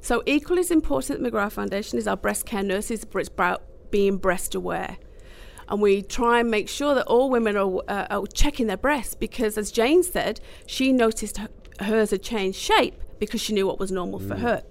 So 0.00 0.22
equally 0.24 0.60
as 0.60 0.70
important 0.70 1.18
at 1.18 1.22
the 1.22 1.30
McGrath 1.30 1.52
Foundation 1.52 1.98
is 1.98 2.06
our 2.06 2.16
breast 2.16 2.46
care 2.46 2.62
nurses, 2.62 3.04
but 3.04 3.18
it's 3.18 3.28
about 3.28 3.62
being 3.90 4.16
breast 4.16 4.54
aware. 4.54 4.96
And 5.68 5.82
we 5.82 6.00
try 6.00 6.40
and 6.40 6.50
make 6.50 6.68
sure 6.68 6.94
that 6.94 7.06
all 7.06 7.28
women 7.28 7.56
are, 7.56 7.82
uh, 7.88 8.06
are 8.08 8.26
checking 8.28 8.66
their 8.66 8.76
breasts 8.76 9.14
because, 9.14 9.58
as 9.58 9.70
Jane 9.72 10.02
said, 10.02 10.40
she 10.64 10.92
noticed 10.92 11.38
her, 11.38 11.48
hers 11.80 12.12
had 12.12 12.22
changed 12.22 12.58
shape 12.58 12.94
because 13.18 13.40
she 13.40 13.52
knew 13.52 13.66
what 13.66 13.78
was 13.78 13.90
normal 13.90 14.20
for 14.20 14.36
her. 14.36 14.62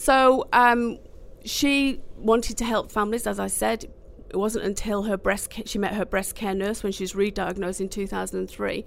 So 0.00 0.48
um, 0.54 0.98
she 1.44 2.00
wanted 2.16 2.56
to 2.56 2.64
help 2.64 2.90
families, 2.90 3.26
as 3.26 3.38
I 3.38 3.48
said. 3.48 3.84
It 4.30 4.36
wasn't 4.36 4.64
until 4.64 5.02
her 5.02 5.18
breast 5.18 5.52
she 5.66 5.78
met 5.78 5.92
her 5.92 6.06
breast 6.06 6.34
care 6.34 6.54
nurse 6.54 6.82
when 6.82 6.90
she 6.90 7.02
was 7.02 7.14
re-diagnosed 7.14 7.82
in 7.82 7.90
2003, 7.90 8.86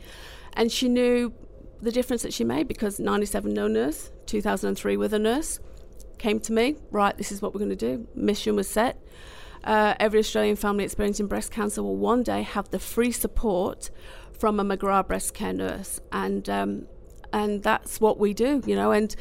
and 0.53 0.71
she 0.71 0.89
knew 0.89 1.31
the 1.83 1.91
difference 1.91 2.23
that 2.23 2.33
she 2.33 2.43
made 2.43 2.67
because 2.67 2.99
97 2.99 3.53
no 3.53 3.67
nurse, 3.67 4.11
2003 4.25 4.97
with 4.97 5.13
a 5.13 5.19
nurse, 5.19 5.59
came 6.17 6.39
to 6.39 6.51
me. 6.51 6.77
Right, 6.89 7.15
this 7.15 7.31
is 7.31 7.43
what 7.43 7.53
we're 7.53 7.59
going 7.59 7.69
to 7.69 7.75
do. 7.75 8.07
Mission 8.15 8.55
was 8.55 8.67
set. 8.67 8.99
Uh, 9.63 9.93
every 9.99 10.17
Australian 10.17 10.55
family 10.55 10.83
experiencing 10.83 11.27
breast 11.27 11.51
cancer 11.51 11.83
will 11.83 11.95
one 11.95 12.23
day 12.23 12.41
have 12.41 12.71
the 12.71 12.79
free 12.79 13.11
support 13.11 13.91
from 14.31 14.59
a 14.59 14.65
McGrath 14.65 15.09
breast 15.09 15.35
care 15.35 15.53
nurse, 15.53 15.99
and 16.11 16.49
um, 16.49 16.87
and 17.31 17.61
that's 17.61 18.01
what 18.01 18.17
we 18.17 18.33
do, 18.33 18.63
you 18.65 18.75
know. 18.75 18.91
And 18.91 19.15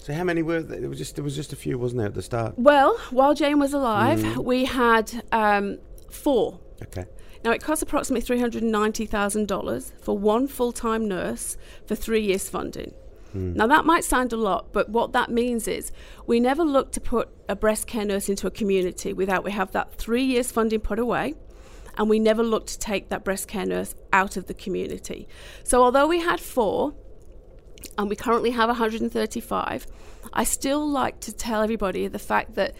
So 0.00 0.14
how 0.14 0.24
many 0.24 0.42
were 0.42 0.62
there? 0.62 0.82
It 0.82 0.88
was 0.88 0.98
just 0.98 1.14
there 1.14 1.24
was 1.24 1.36
just 1.36 1.52
a 1.52 1.56
few, 1.56 1.78
wasn't 1.78 1.98
there, 1.98 2.08
at 2.08 2.14
the 2.14 2.22
start? 2.22 2.58
well, 2.58 2.98
while 3.10 3.34
Jane 3.34 3.58
was 3.58 3.74
alive, 3.74 4.38
we 4.38 4.64
had 4.64 5.22
um, 5.30 5.78
four. 6.10 6.58
Okay. 6.82 7.04
Now, 7.44 7.52
it 7.52 7.62
costs 7.62 7.82
approximately 7.82 8.36
$390,000 8.36 9.92
for 10.02 10.16
one 10.18 10.46
full 10.46 10.72
time 10.72 11.06
nurse 11.06 11.56
for 11.86 11.94
three 11.94 12.22
years 12.22 12.48
funding. 12.48 12.92
Now, 13.32 13.68
that 13.68 13.84
might 13.84 14.02
sound 14.02 14.32
a 14.32 14.36
lot, 14.36 14.72
but 14.72 14.88
what 14.88 15.12
that 15.12 15.30
means 15.30 15.68
is 15.68 15.92
we 16.26 16.40
never 16.40 16.64
look 16.64 16.90
to 16.92 17.00
put 17.00 17.28
a 17.48 17.54
breast 17.54 17.86
care 17.86 18.04
nurse 18.04 18.28
into 18.28 18.48
a 18.48 18.50
community 18.50 19.12
without 19.12 19.44
we 19.44 19.52
have 19.52 19.70
that 19.70 19.94
three 19.94 20.24
years 20.24 20.50
funding 20.50 20.80
put 20.80 20.98
away 20.98 21.34
and 21.96 22.08
we 22.08 22.18
never 22.18 22.42
looked 22.42 22.68
to 22.70 22.78
take 22.78 23.08
that 23.10 23.24
breast 23.24 23.46
care 23.46 23.64
nurse 23.66 23.94
out 24.12 24.36
of 24.36 24.46
the 24.46 24.54
community. 24.54 25.28
So, 25.62 25.80
although 25.82 26.08
we 26.08 26.20
had 26.20 26.40
four, 26.40 26.94
and 27.98 28.08
we 28.08 28.16
currently 28.16 28.50
have 28.50 28.68
135, 28.68 29.86
I 30.32 30.44
still 30.44 30.88
like 30.88 31.20
to 31.20 31.32
tell 31.32 31.62
everybody 31.62 32.06
the 32.08 32.18
fact 32.18 32.54
that 32.54 32.74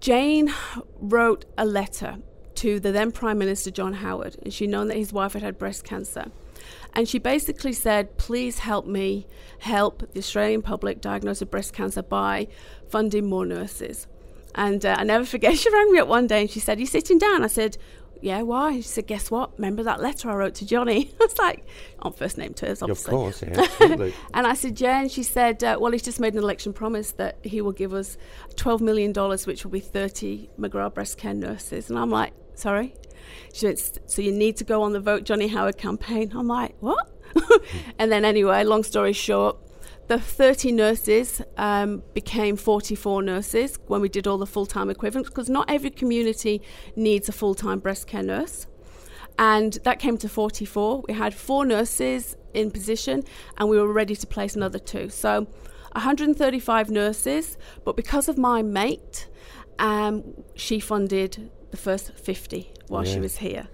Jane 0.00 0.52
wrote 1.00 1.44
a 1.56 1.64
letter 1.64 2.16
to 2.56 2.80
the 2.80 2.92
then 2.92 3.12
Prime 3.12 3.38
Minister 3.38 3.70
John 3.70 3.94
Howard, 3.94 4.36
and 4.42 4.52
she'd 4.52 4.70
known 4.70 4.88
that 4.88 4.96
his 4.96 5.12
wife 5.12 5.32
had 5.32 5.42
had 5.42 5.58
breast 5.58 5.84
cancer. 5.84 6.26
And 6.94 7.08
she 7.08 7.18
basically 7.18 7.72
said, 7.72 8.16
please 8.18 8.60
help 8.60 8.86
me 8.86 9.26
help 9.60 10.12
the 10.12 10.18
Australian 10.18 10.62
public 10.62 11.00
diagnosed 11.00 11.40
with 11.40 11.50
breast 11.50 11.72
cancer 11.72 12.02
by 12.02 12.48
funding 12.88 13.28
more 13.28 13.46
nurses. 13.46 14.06
And 14.54 14.84
uh, 14.84 14.96
I 14.98 15.04
never 15.04 15.24
forget, 15.24 15.56
she 15.58 15.70
rang 15.70 15.92
me 15.92 15.98
up 15.98 16.08
one 16.08 16.26
day 16.26 16.42
and 16.42 16.50
she 16.50 16.60
said, 16.60 16.78
You 16.78 16.86
sitting 16.86 17.18
down? 17.18 17.42
I 17.42 17.46
said, 17.46 17.78
Yeah, 18.22 18.42
why? 18.42 18.76
She 18.76 18.82
said, 18.82 19.06
Guess 19.08 19.30
what? 19.30 19.52
Remember 19.58 19.82
that 19.82 20.00
letter 20.00 20.30
I 20.30 20.34
wrote 20.34 20.54
to 20.56 20.66
Johnny? 20.66 21.10
I 21.20 21.24
was 21.24 21.38
like, 21.38 21.66
On 21.98 22.12
first 22.12 22.38
name 22.38 22.54
terms, 22.54 22.80
obviously. 22.80 23.12
Of 23.12 23.18
course, 23.18 23.42
yeah, 23.42 23.60
absolutely. 23.60 24.14
and 24.34 24.46
I 24.46 24.54
said, 24.54 24.80
Yeah. 24.80 25.00
And 25.00 25.10
she 25.10 25.22
said, 25.22 25.62
uh, 25.64 25.76
Well, 25.80 25.92
he's 25.92 26.02
just 26.02 26.20
made 26.20 26.34
an 26.34 26.38
election 26.38 26.72
promise 26.72 27.12
that 27.12 27.38
he 27.42 27.60
will 27.60 27.72
give 27.72 27.92
us 27.92 28.16
$12 28.54 28.80
million, 28.80 29.12
which 29.12 29.64
will 29.64 29.72
be 29.72 29.80
30 29.80 30.50
McGrath 30.58 30.94
breast 30.94 31.18
care 31.18 31.34
nurses. 31.34 31.90
And 31.90 31.98
I'm 31.98 32.10
like, 32.10 32.32
Sorry? 32.54 32.94
She 33.52 33.66
went, 33.66 33.98
So 34.06 34.22
you 34.22 34.32
need 34.32 34.56
to 34.58 34.64
go 34.64 34.82
on 34.82 34.92
the 34.92 35.00
Vote 35.00 35.24
Johnny 35.24 35.48
Howard 35.48 35.76
campaign. 35.76 36.32
I'm 36.34 36.46
like, 36.46 36.76
What? 36.80 37.10
and 37.98 38.12
then, 38.12 38.24
anyway, 38.24 38.62
long 38.62 38.84
story 38.84 39.12
short, 39.14 39.56
the 40.08 40.18
30 40.18 40.72
nurses 40.72 41.40
um, 41.56 42.02
became 42.14 42.56
44 42.56 43.22
nurses 43.22 43.78
when 43.86 44.00
we 44.00 44.08
did 44.08 44.26
all 44.26 44.38
the 44.38 44.46
full 44.46 44.66
time 44.66 44.90
equivalents 44.90 45.28
because 45.28 45.48
not 45.48 45.70
every 45.70 45.90
community 45.90 46.60
needs 46.96 47.28
a 47.28 47.32
full 47.32 47.54
time 47.54 47.78
breast 47.78 48.06
care 48.06 48.22
nurse. 48.22 48.66
And 49.38 49.78
that 49.84 49.98
came 49.98 50.18
to 50.18 50.28
44. 50.28 51.04
We 51.08 51.14
had 51.14 51.34
four 51.34 51.64
nurses 51.64 52.36
in 52.52 52.70
position 52.70 53.22
and 53.56 53.68
we 53.68 53.78
were 53.78 53.92
ready 53.92 54.14
to 54.16 54.26
place 54.26 54.54
another 54.54 54.78
two. 54.78 55.08
So 55.08 55.46
135 55.92 56.90
nurses, 56.90 57.56
but 57.84 57.96
because 57.96 58.28
of 58.28 58.36
my 58.38 58.62
mate, 58.62 59.28
um, 59.78 60.44
she 60.54 60.80
funded 60.80 61.50
the 61.70 61.76
first 61.76 62.12
50 62.14 62.70
while 62.88 63.06
yeah. 63.06 63.14
she 63.14 63.20
was 63.20 63.36
here. 63.36 63.68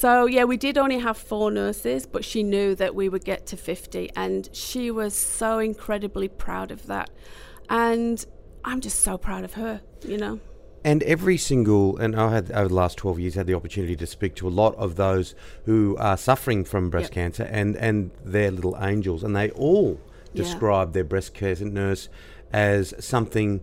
So, 0.00 0.24
yeah, 0.24 0.44
we 0.44 0.56
did 0.56 0.78
only 0.78 0.98
have 0.98 1.18
four 1.18 1.50
nurses, 1.50 2.06
but 2.06 2.24
she 2.24 2.42
knew 2.42 2.74
that 2.76 2.94
we 2.94 3.10
would 3.10 3.22
get 3.22 3.44
to 3.48 3.56
50, 3.58 4.08
and 4.16 4.48
she 4.50 4.90
was 4.90 5.12
so 5.12 5.58
incredibly 5.58 6.26
proud 6.26 6.70
of 6.70 6.86
that. 6.86 7.10
And 7.68 8.24
I'm 8.64 8.80
just 8.80 9.00
so 9.00 9.18
proud 9.18 9.44
of 9.44 9.52
her, 9.52 9.82
you 10.02 10.16
know. 10.16 10.40
And 10.84 11.02
every 11.02 11.36
single, 11.36 11.98
and 11.98 12.18
I 12.18 12.30
had 12.30 12.50
over 12.50 12.68
the 12.68 12.74
last 12.74 12.96
12 12.96 13.20
years 13.20 13.34
had 13.34 13.46
the 13.46 13.52
opportunity 13.52 13.94
to 13.96 14.06
speak 14.06 14.34
to 14.36 14.48
a 14.48 14.54
lot 14.62 14.74
of 14.76 14.96
those 14.96 15.34
who 15.66 15.98
are 15.98 16.16
suffering 16.16 16.64
from 16.64 16.88
breast 16.88 17.10
yep. 17.10 17.16
cancer 17.16 17.42
and, 17.42 17.76
and 17.76 18.10
their 18.24 18.50
little 18.50 18.78
angels, 18.80 19.22
and 19.22 19.36
they 19.36 19.50
all 19.50 20.00
describe 20.34 20.88
yeah. 20.88 20.92
their 20.92 21.04
breast 21.04 21.34
cancer 21.34 21.66
nurse 21.66 22.08
as 22.54 22.94
something 23.00 23.62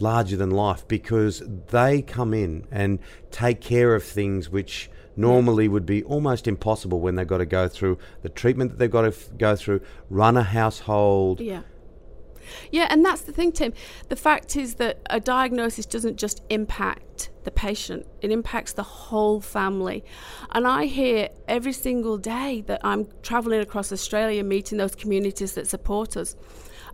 larger 0.00 0.36
than 0.36 0.50
life 0.50 0.88
because 0.88 1.40
they 1.68 2.02
come 2.02 2.34
in 2.34 2.66
and 2.72 2.98
take 3.30 3.60
care 3.60 3.94
of 3.94 4.02
things 4.02 4.50
which 4.50 4.90
normally 5.18 5.68
would 5.68 5.86
be 5.86 6.02
almost 6.04 6.46
impossible 6.46 7.00
when 7.00 7.16
they've 7.16 7.26
got 7.26 7.38
to 7.38 7.46
go 7.46 7.68
through 7.68 7.98
the 8.22 8.28
treatment 8.28 8.70
that 8.70 8.78
they've 8.78 8.90
got 8.90 9.02
to 9.02 9.08
f- 9.08 9.28
go 9.36 9.56
through, 9.56 9.80
run 10.08 10.36
a 10.36 10.42
household. 10.42 11.40
Yeah. 11.40 11.62
Yeah, 12.70 12.86
and 12.90 13.04
that's 13.04 13.22
the 13.22 13.32
thing, 13.32 13.52
Tim. 13.52 13.72
The 14.08 14.16
fact 14.16 14.56
is 14.56 14.76
that 14.76 15.00
a 15.10 15.20
diagnosis 15.20 15.86
doesn't 15.86 16.16
just 16.16 16.42
impact 16.48 17.30
the 17.44 17.50
patient, 17.50 18.06
it 18.20 18.30
impacts 18.30 18.74
the 18.74 18.82
whole 18.82 19.40
family. 19.40 20.04
And 20.52 20.66
I 20.66 20.84
hear 20.84 21.28
every 21.46 21.72
single 21.72 22.18
day 22.18 22.62
that 22.66 22.80
I'm 22.84 23.08
traveling 23.22 23.60
across 23.60 23.90
Australia 23.92 24.44
meeting 24.44 24.78
those 24.78 24.94
communities 24.94 25.54
that 25.54 25.66
support 25.66 26.16
us. 26.16 26.36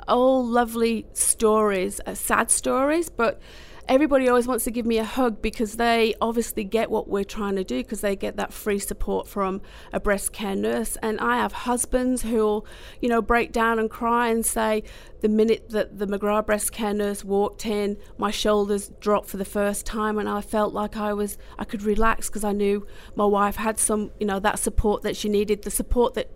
All 0.06 0.44
lovely 0.46 1.06
stories, 1.12 2.00
uh, 2.06 2.14
sad 2.14 2.50
stories, 2.50 3.08
but 3.08 3.40
everybody 3.88 4.28
always 4.28 4.46
wants 4.46 4.64
to 4.64 4.70
give 4.70 4.86
me 4.86 4.98
a 4.98 5.04
hug 5.04 5.42
because 5.42 5.76
they 5.76 6.14
obviously 6.20 6.64
get 6.64 6.90
what 6.90 7.08
we're 7.08 7.24
trying 7.24 7.56
to 7.56 7.64
do 7.64 7.78
because 7.78 8.00
they 8.00 8.16
get 8.16 8.36
that 8.36 8.52
free 8.52 8.78
support 8.78 9.28
from 9.28 9.60
a 9.92 10.00
breast 10.00 10.32
care 10.32 10.56
nurse. 10.56 10.96
And 11.02 11.20
I 11.20 11.36
have 11.36 11.52
husbands 11.52 12.22
who'll, 12.22 12.66
you 13.00 13.08
know, 13.08 13.20
break 13.20 13.52
down 13.52 13.78
and 13.78 13.90
cry 13.90 14.28
and 14.28 14.44
say, 14.44 14.82
the 15.20 15.28
minute 15.28 15.70
that 15.70 15.98
the 15.98 16.06
McGrath 16.06 16.46
breast 16.46 16.72
care 16.72 16.94
nurse 16.94 17.24
walked 17.24 17.66
in, 17.66 17.96
my 18.18 18.30
shoulders 18.30 18.90
dropped 19.00 19.28
for 19.28 19.36
the 19.36 19.44
first 19.44 19.86
time, 19.86 20.18
and 20.18 20.28
I 20.28 20.40
felt 20.40 20.74
like 20.74 20.96
I 20.96 21.12
was, 21.12 21.38
I 21.58 21.64
could 21.64 21.82
relax 21.82 22.28
because 22.28 22.44
I 22.44 22.52
knew 22.52 22.86
my 23.14 23.26
wife 23.26 23.56
had 23.56 23.78
some, 23.78 24.10
you 24.18 24.26
know, 24.26 24.38
that 24.40 24.58
support 24.58 25.02
that 25.02 25.16
she 25.16 25.28
needed, 25.28 25.62
the 25.62 25.70
support 25.70 26.14
that 26.14 26.30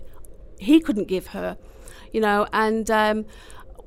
he 0.58 0.80
couldn't 0.80 1.08
give 1.08 1.28
her, 1.28 1.56
you 2.12 2.20
know, 2.20 2.46
and 2.52 2.90
um, 2.90 3.26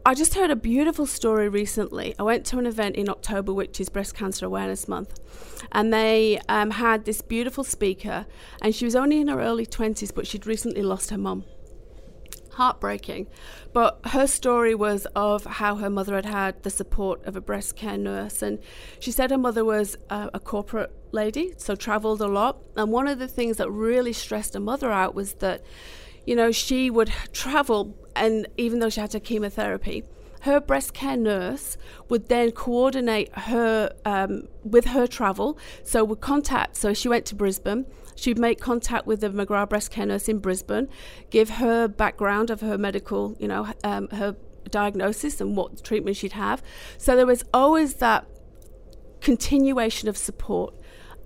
I 0.03 0.15
just 0.15 0.33
heard 0.33 0.49
a 0.49 0.55
beautiful 0.55 1.05
story 1.05 1.47
recently. 1.47 2.15
I 2.17 2.23
went 2.23 2.43
to 2.47 2.57
an 2.57 2.65
event 2.65 2.95
in 2.95 3.07
October, 3.07 3.53
which 3.53 3.79
is 3.79 3.87
Breast 3.87 4.15
Cancer 4.15 4.47
Awareness 4.47 4.87
Month, 4.87 5.19
and 5.71 5.93
they 5.93 6.39
um, 6.49 6.71
had 6.71 7.05
this 7.05 7.21
beautiful 7.21 7.63
speaker, 7.63 8.25
and 8.63 8.73
she 8.73 8.83
was 8.83 8.95
only 8.95 9.21
in 9.21 9.27
her 9.27 9.39
early 9.39 9.65
20s, 9.65 10.11
but 10.13 10.25
she'd 10.25 10.47
recently 10.47 10.81
lost 10.81 11.11
her 11.11 11.19
mum. 11.19 11.43
Heartbreaking. 12.53 13.27
But 13.73 13.99
her 14.05 14.25
story 14.25 14.73
was 14.73 15.05
of 15.15 15.45
how 15.45 15.75
her 15.75 15.89
mother 15.89 16.15
had 16.15 16.25
had 16.25 16.63
the 16.63 16.71
support 16.71 17.23
of 17.25 17.35
a 17.35 17.41
breast 17.41 17.75
care 17.75 17.97
nurse. 17.97 18.41
And 18.41 18.59
she 18.99 19.11
said 19.11 19.31
her 19.31 19.37
mother 19.37 19.63
was 19.63 19.97
a, 20.09 20.31
a 20.33 20.39
corporate 20.39 20.91
lady, 21.11 21.53
so 21.57 21.75
traveled 21.75 22.21
a 22.21 22.27
lot. 22.27 22.57
And 22.75 22.91
one 22.91 23.07
of 23.07 23.19
the 23.19 23.27
things 23.27 23.57
that 23.57 23.69
really 23.69 24.13
stressed 24.13 24.55
her 24.55 24.59
mother 24.59 24.91
out 24.91 25.15
was 25.15 25.35
that 25.35 25.63
you 26.25 26.35
know, 26.35 26.51
she 26.51 26.89
would 26.89 27.11
travel, 27.33 27.95
and 28.15 28.47
even 28.57 28.79
though 28.79 28.89
she 28.89 29.01
had 29.01 29.13
her 29.13 29.19
chemotherapy, 29.19 30.03
her 30.41 30.59
breast 30.59 30.93
care 30.93 31.17
nurse 31.17 31.77
would 32.09 32.27
then 32.27 32.51
coordinate 32.51 33.33
her 33.33 33.91
um, 34.05 34.47
with 34.63 34.85
her 34.85 35.05
travel. 35.05 35.57
So 35.83 36.03
would 36.03 36.21
contact. 36.21 36.77
So 36.77 36.93
she 36.93 37.07
went 37.07 37.25
to 37.27 37.35
Brisbane. 37.35 37.85
She'd 38.15 38.39
make 38.39 38.59
contact 38.59 39.05
with 39.07 39.21
the 39.21 39.29
McGrath 39.29 39.69
breast 39.69 39.91
care 39.91 40.05
nurse 40.05 40.27
in 40.27 40.39
Brisbane, 40.39 40.89
give 41.29 41.49
her 41.51 41.87
background 41.87 42.49
of 42.49 42.61
her 42.61 42.77
medical, 42.77 43.35
you 43.39 43.47
know, 43.47 43.71
um, 43.83 44.09
her 44.09 44.35
diagnosis 44.69 45.41
and 45.41 45.55
what 45.55 45.83
treatment 45.83 46.17
she'd 46.17 46.33
have. 46.33 46.61
So 46.97 47.15
there 47.15 47.25
was 47.25 47.43
always 47.53 47.95
that 47.95 48.27
continuation 49.21 50.09
of 50.09 50.17
support, 50.17 50.73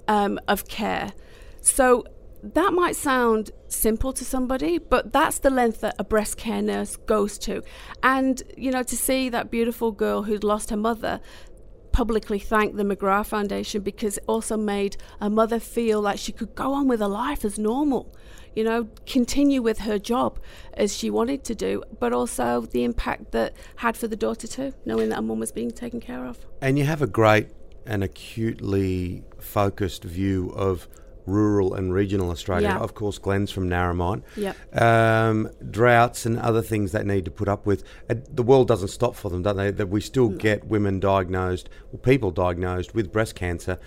um, 0.07 0.39
of 0.47 0.67
care. 0.67 1.13
So 1.61 2.05
that 2.53 2.73
might 2.73 2.95
sound 2.95 3.51
simple 3.67 4.13
to 4.13 4.23
somebody, 4.23 4.77
but 4.77 5.11
that's 5.11 5.39
the 5.39 5.49
length 5.49 5.81
that 5.81 5.95
a 5.97 6.03
breast 6.03 6.37
care 6.37 6.61
nurse 6.61 6.95
goes 6.95 7.37
to. 7.39 7.63
And, 8.03 8.41
you 8.57 8.71
know, 8.71 8.83
to 8.83 8.95
see 8.97 9.29
that 9.29 9.49
beautiful 9.49 9.91
girl 9.91 10.23
who'd 10.23 10.43
lost 10.43 10.69
her 10.69 10.77
mother 10.77 11.19
publicly 11.91 12.39
thank 12.39 12.75
the 12.75 12.83
McGrath 12.83 13.27
Foundation 13.27 13.81
because 13.81 14.17
it 14.17 14.23
also 14.27 14.57
made 14.57 14.97
a 15.21 15.29
mother 15.29 15.59
feel 15.59 16.01
like 16.01 16.19
she 16.19 16.33
could 16.33 16.53
go 16.53 16.73
on 16.73 16.87
with 16.89 16.99
her 16.99 17.07
life 17.07 17.45
as 17.45 17.57
normal, 17.57 18.13
you 18.53 18.65
know, 18.65 18.89
continue 19.05 19.61
with 19.61 19.79
her 19.79 19.97
job 19.97 20.37
as 20.73 20.95
she 20.95 21.09
wanted 21.09 21.45
to 21.45 21.55
do, 21.55 21.81
but 21.99 22.11
also 22.11 22.61
the 22.61 22.83
impact 22.83 23.31
that 23.31 23.53
had 23.77 23.95
for 23.95 24.07
the 24.09 24.15
daughter 24.17 24.45
too, 24.45 24.73
knowing 24.85 25.07
that 25.07 25.15
her 25.15 25.21
mum 25.21 25.39
was 25.39 25.53
being 25.53 25.71
taken 25.71 26.01
care 26.01 26.25
of. 26.25 26.45
And 26.61 26.77
you 26.77 26.83
have 26.83 27.01
a 27.01 27.07
great 27.07 27.47
and 27.85 28.03
acutely 28.03 29.23
focused 29.39 30.03
view 30.03 30.49
of 30.49 30.89
rural 31.25 31.73
and 31.73 31.93
regional 31.93 32.31
Australia. 32.31 32.69
Yeah. 32.69 32.79
Of 32.79 32.93
course, 32.93 33.17
Glenn's 33.17 33.51
from 33.51 33.69
Narromine. 33.69 34.23
Yep. 34.35 34.81
Um, 34.81 35.49
droughts 35.69 36.25
and 36.25 36.39
other 36.39 36.61
things 36.61 36.91
they 36.91 37.03
need 37.03 37.25
to 37.25 37.31
put 37.31 37.47
up 37.47 37.65
with. 37.65 37.83
the 38.07 38.43
world 38.43 38.67
doesn't 38.67 38.89
stop 38.89 39.15
for 39.15 39.29
them, 39.29 39.43
don't 39.43 39.57
they? 39.57 39.71
That 39.71 39.87
we 39.87 40.01
still 40.01 40.29
no. 40.29 40.37
get 40.37 40.65
women 40.65 40.99
diagnosed, 40.99 41.69
or 41.91 41.99
people 41.99 42.31
diagnosed 42.31 42.93
with 42.93 43.11
breast 43.11 43.35
cancer 43.35 43.79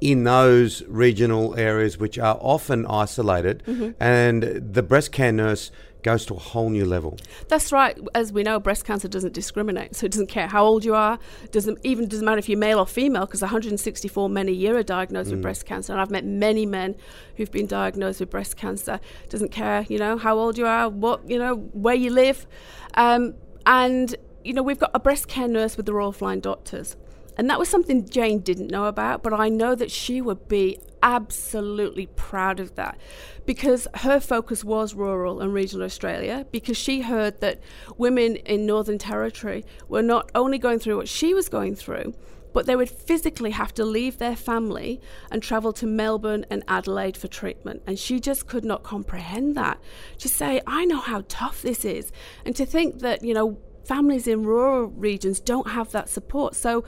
in 0.00 0.24
those 0.24 0.82
regional 0.88 1.54
areas 1.56 1.98
which 1.98 2.18
are 2.18 2.38
often 2.40 2.86
isolated. 2.86 3.62
Mm-hmm. 3.66 3.90
And 4.02 4.42
the 4.42 4.82
breast 4.82 5.12
care 5.12 5.32
nurse 5.32 5.70
goes 6.02 6.24
to 6.26 6.34
a 6.34 6.38
whole 6.38 6.70
new 6.70 6.84
level. 6.84 7.18
That's 7.48 7.72
right. 7.72 7.98
As 8.14 8.32
we 8.32 8.42
know, 8.42 8.58
breast 8.60 8.84
cancer 8.84 9.08
doesn't 9.08 9.34
discriminate, 9.34 9.96
so 9.96 10.06
it 10.06 10.12
doesn't 10.12 10.28
care 10.28 10.48
how 10.48 10.64
old 10.64 10.84
you 10.84 10.94
are. 10.94 11.18
Doesn't 11.50 11.78
even 11.82 12.08
doesn't 12.08 12.24
matter 12.24 12.38
if 12.38 12.48
you're 12.48 12.58
male 12.58 12.78
or 12.78 12.86
female, 12.86 13.26
because 13.26 13.42
164 13.42 14.28
men 14.28 14.48
a 14.48 14.52
year 14.52 14.76
are 14.76 14.82
diagnosed 14.82 15.28
mm. 15.28 15.32
with 15.32 15.42
breast 15.42 15.66
cancer, 15.66 15.92
and 15.92 16.00
I've 16.00 16.10
met 16.10 16.24
many 16.24 16.66
men 16.66 16.96
who've 17.36 17.50
been 17.50 17.66
diagnosed 17.66 18.20
with 18.20 18.30
breast 18.30 18.56
cancer. 18.56 19.00
Doesn't 19.28 19.50
care, 19.50 19.86
you 19.88 19.98
know, 19.98 20.18
how 20.18 20.38
old 20.38 20.58
you 20.58 20.66
are, 20.66 20.88
what 20.88 21.28
you 21.28 21.38
know, 21.38 21.56
where 21.72 21.94
you 21.94 22.10
live, 22.10 22.46
um, 22.94 23.34
and 23.66 24.14
you 24.44 24.52
know, 24.54 24.62
we've 24.62 24.78
got 24.78 24.90
a 24.94 25.00
breast 25.00 25.28
care 25.28 25.48
nurse 25.48 25.76
with 25.76 25.86
the 25.86 25.92
Royal 25.92 26.12
Flying 26.12 26.40
Doctors. 26.40 26.96
And 27.36 27.48
that 27.48 27.58
was 27.58 27.68
something 27.68 28.08
Jane 28.08 28.40
didn't 28.40 28.70
know 28.70 28.86
about, 28.86 29.22
but 29.22 29.32
I 29.32 29.48
know 29.48 29.74
that 29.74 29.90
she 29.90 30.20
would 30.20 30.48
be 30.48 30.80
absolutely 31.02 32.06
proud 32.06 32.60
of 32.60 32.74
that 32.74 32.98
because 33.46 33.88
her 33.94 34.20
focus 34.20 34.62
was 34.62 34.94
rural 34.94 35.40
and 35.40 35.52
regional 35.52 35.84
Australia 35.84 36.46
because 36.50 36.76
she 36.76 37.00
heard 37.00 37.40
that 37.40 37.60
women 37.96 38.36
in 38.36 38.66
Northern 38.66 38.98
Territory 38.98 39.64
were 39.88 40.02
not 40.02 40.30
only 40.34 40.58
going 40.58 40.78
through 40.78 40.96
what 40.96 41.08
she 41.08 41.32
was 41.32 41.48
going 41.48 41.74
through, 41.74 42.14
but 42.52 42.66
they 42.66 42.76
would 42.76 42.90
physically 42.90 43.52
have 43.52 43.72
to 43.74 43.84
leave 43.84 44.18
their 44.18 44.36
family 44.36 45.00
and 45.30 45.42
travel 45.42 45.72
to 45.74 45.86
Melbourne 45.86 46.44
and 46.50 46.64
Adelaide 46.68 47.16
for 47.16 47.28
treatment. 47.28 47.82
And 47.86 47.98
she 47.98 48.20
just 48.20 48.46
could 48.46 48.64
not 48.64 48.82
comprehend 48.82 49.56
that. 49.56 49.78
To 50.18 50.28
say, 50.28 50.60
I 50.66 50.84
know 50.84 51.00
how 51.00 51.24
tough 51.28 51.62
this 51.62 51.84
is. 51.84 52.10
And 52.44 52.56
to 52.56 52.66
think 52.66 53.00
that, 53.00 53.24
you 53.24 53.34
know, 53.34 53.58
families 53.84 54.26
in 54.26 54.44
rural 54.44 54.86
regions 54.86 55.40
don't 55.40 55.68
have 55.70 55.92
that 55.92 56.08
support. 56.08 56.54
So 56.54 56.84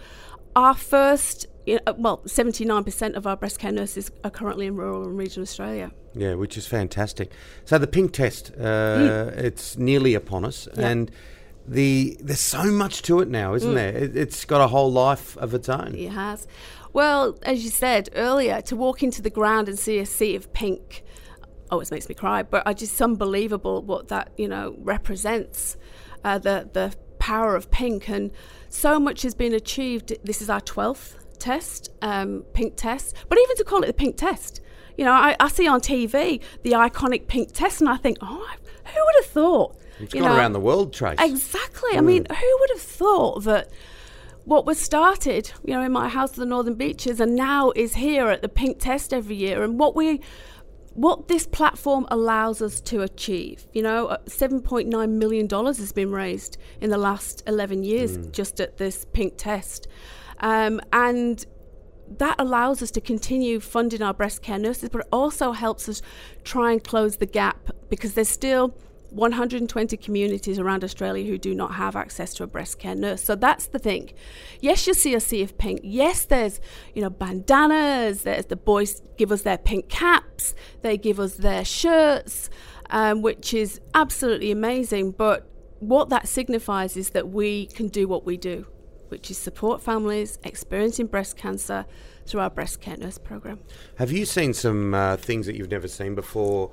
our 0.54 0.74
first 0.74 1.46
well, 1.96 2.18
79% 2.24 3.14
of 3.14 3.26
our 3.26 3.36
breast 3.36 3.58
care 3.58 3.72
nurses 3.72 4.10
are 4.24 4.30
currently 4.30 4.66
in 4.66 4.76
rural 4.76 5.04
and 5.04 5.16
regional 5.16 5.42
Australia. 5.42 5.92
Yeah, 6.14 6.34
which 6.34 6.56
is 6.56 6.66
fantastic. 6.66 7.30
So 7.64 7.78
the 7.78 7.86
pink 7.86 8.12
test, 8.12 8.50
uh, 8.58 8.62
mm. 8.62 9.36
it's 9.36 9.78
nearly 9.78 10.14
upon 10.14 10.44
us, 10.44 10.68
yep. 10.74 10.78
and 10.78 11.10
the 11.66 12.16
there's 12.20 12.40
so 12.40 12.64
much 12.64 13.02
to 13.02 13.20
it 13.20 13.28
now, 13.28 13.54
isn't 13.54 13.70
mm. 13.70 13.74
there? 13.74 13.96
It, 13.96 14.14
has 14.14 14.44
got 14.44 14.60
a 14.60 14.68
whole 14.68 14.90
life 14.90 15.36
of 15.38 15.54
its 15.54 15.68
own. 15.68 15.94
It 15.94 16.10
has. 16.10 16.46
Well, 16.92 17.38
as 17.42 17.64
you 17.64 17.70
said 17.70 18.10
earlier, 18.14 18.60
to 18.62 18.76
walk 18.76 19.02
into 19.02 19.22
the 19.22 19.30
ground 19.30 19.68
and 19.68 19.78
see 19.78 19.98
a 19.98 20.06
sea 20.06 20.34
of 20.34 20.52
pink 20.52 21.04
always 21.70 21.90
makes 21.90 22.08
me 22.08 22.14
cry. 22.14 22.42
But 22.42 22.64
it's 22.66 22.80
just 22.80 23.00
unbelievable 23.00 23.82
what 23.82 24.08
that 24.08 24.32
you 24.36 24.48
know 24.48 24.74
represents. 24.78 25.76
Uh, 26.24 26.38
the 26.38 26.68
the 26.72 26.94
power 27.18 27.56
of 27.56 27.70
pink, 27.70 28.08
and 28.08 28.30
so 28.68 28.98
much 28.98 29.22
has 29.22 29.34
been 29.34 29.52
achieved. 29.52 30.12
This 30.24 30.42
is 30.42 30.50
our 30.50 30.60
twelfth 30.60 31.18
test, 31.38 31.90
um, 32.02 32.44
pink 32.52 32.74
test. 32.76 33.16
But 33.28 33.38
even 33.38 33.56
to 33.56 33.64
call 33.64 33.82
it 33.82 33.86
the 33.86 33.92
pink 33.92 34.16
test, 34.16 34.60
you 34.96 35.04
know, 35.04 35.12
I, 35.12 35.36
I 35.40 35.48
see 35.48 35.66
on 35.66 35.80
TV 35.80 36.40
the 36.62 36.72
iconic 36.72 37.26
pink 37.26 37.52
test, 37.52 37.80
and 37.80 37.90
I 37.90 37.96
think, 37.96 38.18
oh, 38.20 38.48
who 38.84 39.04
would 39.04 39.14
have 39.24 39.26
thought? 39.26 39.76
It's 40.00 40.14
gone 40.14 40.22
know, 40.22 40.36
around 40.36 40.52
the 40.52 40.60
world, 40.60 40.92
Trace. 40.92 41.18
Exactly. 41.20 41.92
Mm. 41.92 41.98
I 41.98 42.00
mean, 42.00 42.26
who 42.28 42.56
would 42.60 42.70
have 42.70 42.80
thought 42.80 43.44
that 43.44 43.70
what 44.44 44.66
was 44.66 44.78
started, 44.78 45.52
you 45.64 45.74
know, 45.74 45.82
in 45.82 45.92
my 45.92 46.08
house 46.08 46.30
of 46.30 46.36
the 46.36 46.46
Northern 46.46 46.74
Beaches, 46.74 47.20
and 47.20 47.36
now 47.36 47.72
is 47.76 47.94
here 47.94 48.28
at 48.28 48.42
the 48.42 48.48
Pink 48.48 48.80
Test 48.80 49.12
every 49.12 49.36
year, 49.36 49.62
and 49.62 49.78
what 49.78 49.94
we 49.94 50.20
what 50.94 51.28
this 51.28 51.46
platform 51.46 52.06
allows 52.10 52.60
us 52.60 52.80
to 52.82 53.02
achieve. 53.02 53.66
You 53.72 53.82
know, 53.82 54.08
uh, 54.08 54.18
$7.9 54.26 55.10
million 55.10 55.48
has 55.48 55.92
been 55.92 56.10
raised 56.10 56.58
in 56.80 56.90
the 56.90 56.98
last 56.98 57.42
11 57.46 57.82
years 57.82 58.18
mm. 58.18 58.32
just 58.32 58.60
at 58.60 58.76
this 58.76 59.06
pink 59.12 59.34
test. 59.36 59.88
Um, 60.40 60.80
and 60.92 61.44
that 62.18 62.36
allows 62.38 62.82
us 62.82 62.90
to 62.92 63.00
continue 63.00 63.60
funding 63.60 64.02
our 64.02 64.12
breast 64.12 64.42
care 64.42 64.58
nurses, 64.58 64.88
but 64.90 65.02
it 65.02 65.08
also 65.12 65.52
helps 65.52 65.88
us 65.88 66.02
try 66.44 66.72
and 66.72 66.84
close 66.84 67.16
the 67.16 67.26
gap 67.26 67.70
because 67.88 68.14
there's 68.14 68.28
still 68.28 68.76
120 69.12 69.96
communities 69.98 70.58
around 70.58 70.82
Australia 70.82 71.24
who 71.28 71.38
do 71.38 71.54
not 71.54 71.74
have 71.74 71.96
access 71.96 72.32
to 72.34 72.44
a 72.44 72.46
breast 72.46 72.78
care 72.78 72.94
nurse. 72.94 73.22
So 73.22 73.34
that's 73.34 73.66
the 73.66 73.78
thing. 73.78 74.12
Yes, 74.60 74.86
you 74.86 74.94
see 74.94 75.14
a 75.14 75.20
sea 75.20 75.42
of 75.42 75.58
pink. 75.58 75.80
Yes, 75.82 76.24
there's, 76.24 76.60
you 76.94 77.02
know, 77.02 77.10
bandanas. 77.10 78.22
There's 78.22 78.46
the 78.46 78.56
boys 78.56 79.02
give 79.18 79.30
us 79.30 79.42
their 79.42 79.58
pink 79.58 79.88
caps. 79.88 80.54
They 80.82 80.96
give 80.96 81.20
us 81.20 81.34
their 81.34 81.64
shirts, 81.64 82.50
um, 82.90 83.22
which 83.22 83.52
is 83.52 83.80
absolutely 83.94 84.50
amazing. 84.50 85.12
But 85.12 85.46
what 85.78 86.08
that 86.08 86.28
signifies 86.28 86.96
is 86.96 87.10
that 87.10 87.28
we 87.28 87.66
can 87.66 87.88
do 87.88 88.08
what 88.08 88.24
we 88.24 88.36
do, 88.36 88.66
which 89.08 89.30
is 89.30 89.38
support 89.38 89.82
families 89.82 90.38
experiencing 90.44 91.06
breast 91.06 91.36
cancer 91.36 91.86
through 92.24 92.40
our 92.40 92.50
breast 92.50 92.80
care 92.80 92.96
nurse 92.96 93.18
program. 93.18 93.58
Have 93.96 94.12
you 94.12 94.24
seen 94.24 94.54
some 94.54 94.94
uh, 94.94 95.16
things 95.16 95.46
that 95.46 95.56
you've 95.56 95.70
never 95.70 95.88
seen 95.88 96.14
before? 96.14 96.70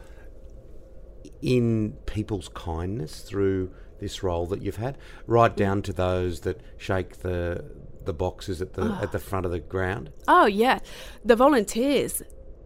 In 1.41 1.93
people's 2.05 2.49
kindness 2.49 3.21
through 3.21 3.71
this 3.99 4.23
role 4.23 4.45
that 4.47 4.61
you've 4.61 4.77
had, 4.77 4.97
right 5.27 5.55
down 5.55 5.81
to 5.83 5.93
those 5.93 6.41
that 6.41 6.61
shake 6.77 7.17
the 7.17 7.65
the 8.05 8.13
boxes 8.13 8.61
at 8.61 8.73
the 8.73 8.83
oh. 8.83 8.99
at 9.01 9.11
the 9.11 9.19
front 9.19 9.45
of 9.45 9.51
the 9.51 9.59
ground? 9.59 10.11
Oh 10.27 10.45
yeah, 10.45 10.79
the 11.23 11.35
volunteers. 11.35 12.21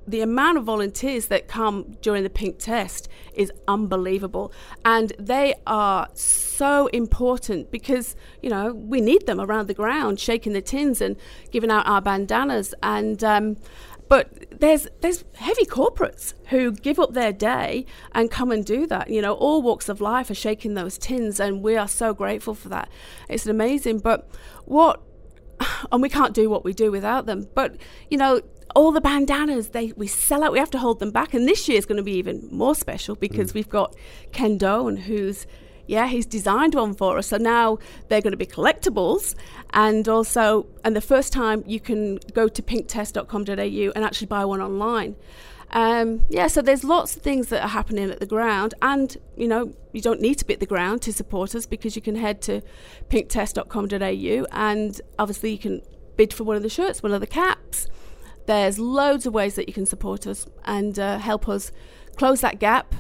The 0.06 0.20
amount 0.20 0.58
of 0.58 0.65
volunteers 0.65 1.27
that 1.27 1.48
come 1.48 1.96
during 2.01 2.24
the 2.24 2.30
pink 2.30 2.60
test 2.60 3.08
is 3.34 3.53
unbelievable. 3.70 4.51
And 4.84 5.13
they 5.18 5.56
are 5.65 6.10
so 6.13 6.88
important 6.88 7.72
because, 7.72 8.18
you 8.42 8.50
know, 8.50 8.74
we 8.74 9.00
need 9.00 9.27
them 9.27 9.39
around 9.39 9.68
the 9.68 9.74
ground, 9.74 10.19
shaking 10.19 10.52
the 10.52 10.62
tins 10.62 11.00
and 11.00 11.15
giving 11.52 11.71
out 11.71 11.88
our 11.88 12.02
bandanas. 12.02 12.74
And 12.84 13.24
um, 13.24 13.56
but 14.13 14.60
there's 14.60 14.88
there's 15.02 15.23
heavy 15.38 15.65
corporates 15.65 16.36
who 16.49 16.71
give 16.71 16.99
up 16.99 17.15
their 17.15 17.34
day 17.34 17.84
and 18.12 18.30
come 18.30 18.52
and 18.52 18.63
do 18.63 18.86
that. 18.86 19.10
You 19.10 19.23
know, 19.23 19.34
all 19.34 19.63
walks 19.63 19.89
of 19.89 20.02
life 20.02 20.30
are 20.30 20.36
shaking 20.36 20.76
those 20.76 20.99
tins, 20.99 21.39
and 21.39 21.63
we 21.63 21.76
are 21.78 21.88
so 21.88 22.13
grateful 22.13 22.54
for 22.54 22.69
that. 22.69 22.89
It's 23.28 23.47
amazing. 23.47 24.02
But 24.02 24.30
what, 24.65 25.02
and 25.91 25.99
we 25.99 26.10
can't 26.10 26.36
do 26.36 26.47
what 26.47 26.63
we 26.63 26.73
do 26.73 26.91
without 26.91 27.26
them. 27.26 27.47
But 27.56 27.78
you 28.12 28.19
know, 28.19 28.41
all 28.76 28.91
the 28.91 29.02
bandanas 29.02 29.69
they 29.69 29.93
we 29.93 30.06
sell 30.06 30.43
out. 30.43 30.52
We 30.52 30.60
have 30.60 30.69
to 30.71 30.78
hold 30.78 30.99
them 30.99 31.10
back, 31.10 31.34
and 31.34 31.47
this 31.47 31.67
year 31.67 31.80
is 31.80 31.88
going 31.88 31.97
to 31.97 32.04
be 32.04 32.13
even 32.13 32.47
more 32.52 32.76
special 32.76 33.15
because 33.15 33.49
mm. 33.49 33.56
we've 33.56 33.69
got 33.69 33.95
Ken 34.32 34.60
Done, 34.60 34.95
who's 34.95 35.47
yeah, 35.88 36.08
he's 36.08 36.26
designed 36.26 36.76
one 36.76 36.93
for 36.93 37.17
us. 37.17 37.28
So 37.28 37.38
now 37.38 37.80
they're 38.08 38.22
going 38.22 38.32
to 38.32 38.38
be 38.38 38.46
collectibles. 38.46 39.36
And 39.74 40.08
also, 40.08 40.67
and 40.84 40.96
the 40.96 41.02
first 41.02 41.34
time 41.34 41.63
you 41.65 41.80
can 41.80 42.17
go 42.34 42.48
to 42.48 42.62
pinktest.com.au 42.62 43.91
and 43.96 44.06
actually 44.06 44.28
buy 44.28 44.46
one 44.46 44.62
online. 44.62 45.15
Um, 45.72 46.26
yeah, 46.30 46.48
so 46.48 46.62
there's 46.62 46.84
lots 46.84 47.15
of 47.15 47.24
things 47.24 47.48
that 47.48 47.63
are 47.63 47.69
happening 47.69 48.12
at 48.12 48.19
the 48.19 48.28
ground, 48.28 48.76
and 48.84 49.17
you 49.36 49.48
know 49.48 49.74
you 49.91 50.02
don't 50.02 50.22
need 50.22 50.36
to 50.36 50.46
be 50.46 50.54
at 50.54 50.60
the 50.60 50.67
ground 50.67 51.02
to 51.02 51.12
support 51.12 51.56
us 51.56 51.65
because 51.65 51.96
you 51.96 52.02
can 52.02 52.15
head 52.15 52.43
to 52.43 52.62
pinktest.com.au 53.10 54.46
and 54.52 55.02
obviously 55.17 55.52
you 55.52 55.58
can 55.58 55.82
bid 56.15 56.32
for 56.32 56.43
one 56.43 56.56
of 56.56 56.62
the 56.62 56.69
shirts, 56.69 57.02
one 57.02 57.12
of 57.12 57.22
the 57.22 57.28
caps. 57.28 57.88
There's 58.46 58.78
loads 58.78 59.26
of 59.26 59.34
ways 59.34 59.56
that 59.56 59.67
you 59.67 59.74
can 59.74 59.88
support 59.88 60.28
us 60.28 60.46
and 60.63 61.00
uh, 61.00 61.17
help 61.17 61.50
us 61.50 61.72
close 62.17 62.41
that 62.41 62.60
gap 62.60 62.93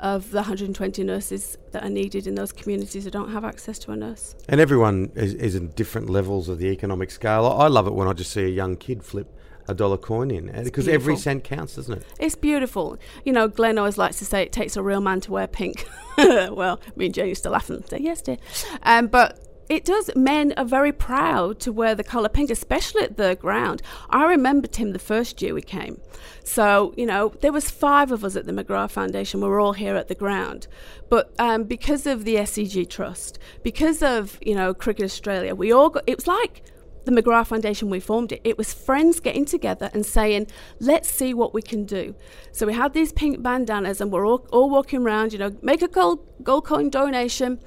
of 0.00 0.30
the 0.30 0.38
120 0.38 1.04
nurses 1.04 1.56
that 1.72 1.84
are 1.84 1.90
needed 1.90 2.26
in 2.26 2.34
those 2.34 2.52
communities 2.52 3.04
who 3.04 3.10
don't 3.10 3.30
have 3.30 3.44
access 3.44 3.78
to 3.80 3.92
a 3.92 3.96
nurse. 3.96 4.34
And 4.48 4.60
everyone 4.60 5.12
is, 5.14 5.34
is 5.34 5.54
in 5.54 5.68
different 5.68 6.10
levels 6.10 6.48
of 6.48 6.58
the 6.58 6.66
economic 6.66 7.10
scale. 7.10 7.46
I 7.46 7.68
love 7.68 7.86
it 7.86 7.92
when 7.92 8.08
I 8.08 8.12
just 8.12 8.32
see 8.32 8.42
a 8.42 8.48
young 8.48 8.76
kid 8.76 9.02
flip 9.02 9.36
a 9.68 9.74
dollar 9.74 9.96
coin 9.96 10.30
in 10.30 10.50
because 10.64 10.88
every 10.88 11.16
cent 11.16 11.44
counts, 11.44 11.76
doesn't 11.76 11.98
it? 11.98 12.06
It's 12.18 12.34
beautiful. 12.34 12.98
You 13.24 13.32
know, 13.32 13.46
Glenn 13.46 13.78
always 13.78 13.96
likes 13.96 14.18
to 14.18 14.24
say 14.24 14.42
it 14.42 14.52
takes 14.52 14.76
a 14.76 14.82
real 14.82 15.00
man 15.00 15.20
to 15.22 15.30
wear 15.30 15.46
pink. 15.46 15.86
well, 16.18 16.80
me 16.96 17.06
and 17.06 17.14
Jane 17.14 17.28
used 17.28 17.44
to 17.44 17.50
laugh 17.50 17.70
and 17.70 17.86
say, 17.88 17.98
yes, 18.00 18.20
dear. 18.20 18.38
Um, 18.82 19.06
but 19.06 19.49
it 19.70 19.84
does. 19.84 20.10
Men 20.16 20.52
are 20.56 20.64
very 20.64 20.90
proud 20.90 21.60
to 21.60 21.72
wear 21.72 21.94
the 21.94 22.02
colour 22.02 22.28
pink, 22.28 22.50
especially 22.50 23.02
at 23.02 23.16
the 23.16 23.36
ground. 23.36 23.82
I 24.10 24.24
remember 24.24 24.66
Tim 24.66 24.90
the 24.90 24.98
first 24.98 25.40
year 25.40 25.54
we 25.54 25.62
came. 25.62 26.00
So, 26.42 26.92
you 26.96 27.06
know, 27.06 27.32
there 27.40 27.52
was 27.52 27.70
five 27.70 28.10
of 28.10 28.24
us 28.24 28.34
at 28.34 28.46
the 28.46 28.52
McGrath 28.52 28.90
Foundation. 28.90 29.40
We 29.40 29.46
were 29.46 29.60
all 29.60 29.74
here 29.74 29.94
at 29.94 30.08
the 30.08 30.16
ground. 30.16 30.66
But 31.08 31.32
um, 31.38 31.64
because 31.64 32.04
of 32.04 32.24
the 32.24 32.34
SCG 32.34 32.90
Trust, 32.90 33.38
because 33.62 34.02
of, 34.02 34.40
you 34.42 34.56
know, 34.56 34.74
Cricket 34.74 35.04
Australia, 35.04 35.54
we 35.54 35.70
all 35.72 35.88
got, 35.88 36.02
it 36.08 36.16
was 36.16 36.26
like 36.26 36.64
the 37.04 37.12
McGrath 37.12 37.46
Foundation, 37.46 37.90
we 37.90 38.00
formed 38.00 38.32
it, 38.32 38.40
it 38.42 38.58
was 38.58 38.74
friends 38.74 39.20
getting 39.20 39.44
together 39.44 39.88
and 39.94 40.04
saying, 40.04 40.48
let's 40.80 41.08
see 41.08 41.32
what 41.32 41.54
we 41.54 41.62
can 41.62 41.84
do. 41.84 42.16
So 42.50 42.66
we 42.66 42.72
had 42.74 42.92
these 42.92 43.12
pink 43.12 43.40
bandanas 43.40 44.00
and 44.00 44.10
we're 44.10 44.26
all, 44.26 44.46
all 44.50 44.68
walking 44.68 45.02
around, 45.02 45.32
you 45.32 45.38
know, 45.38 45.56
make 45.62 45.80
a 45.80 45.88
gold, 45.88 46.26
gold 46.42 46.66
coin 46.66 46.90
donation 46.90 47.60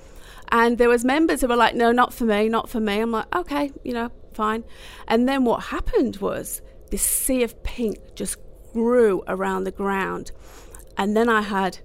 and 0.51 0.77
there 0.77 0.89
was 0.89 1.03
members 1.06 1.41
who 1.41 1.47
were 1.47 1.56
like, 1.56 1.75
no, 1.75 1.91
not 1.91 2.13
for 2.13 2.25
me, 2.25 2.49
not 2.49 2.69
for 2.69 2.79
me. 2.79 2.99
I'm 2.99 3.12
like, 3.12 3.34
okay, 3.36 3.71
you 3.84 3.93
know, 3.93 4.12
fine. 4.34 4.63
And 5.08 5.27
then 5.27 5.45
what 5.45 5.63
happened 5.63 6.17
was 6.17 6.62
this 6.91 7.01
sea 7.01 7.43
of 7.43 7.63
pink 7.63 7.97
just 8.15 8.38
grew 8.73 9.23
around 9.27 9.63
the 9.63 9.71
ground. 9.71 10.32
And 10.97 11.15
then 11.15 11.29
I 11.29 11.41
had 11.41 11.79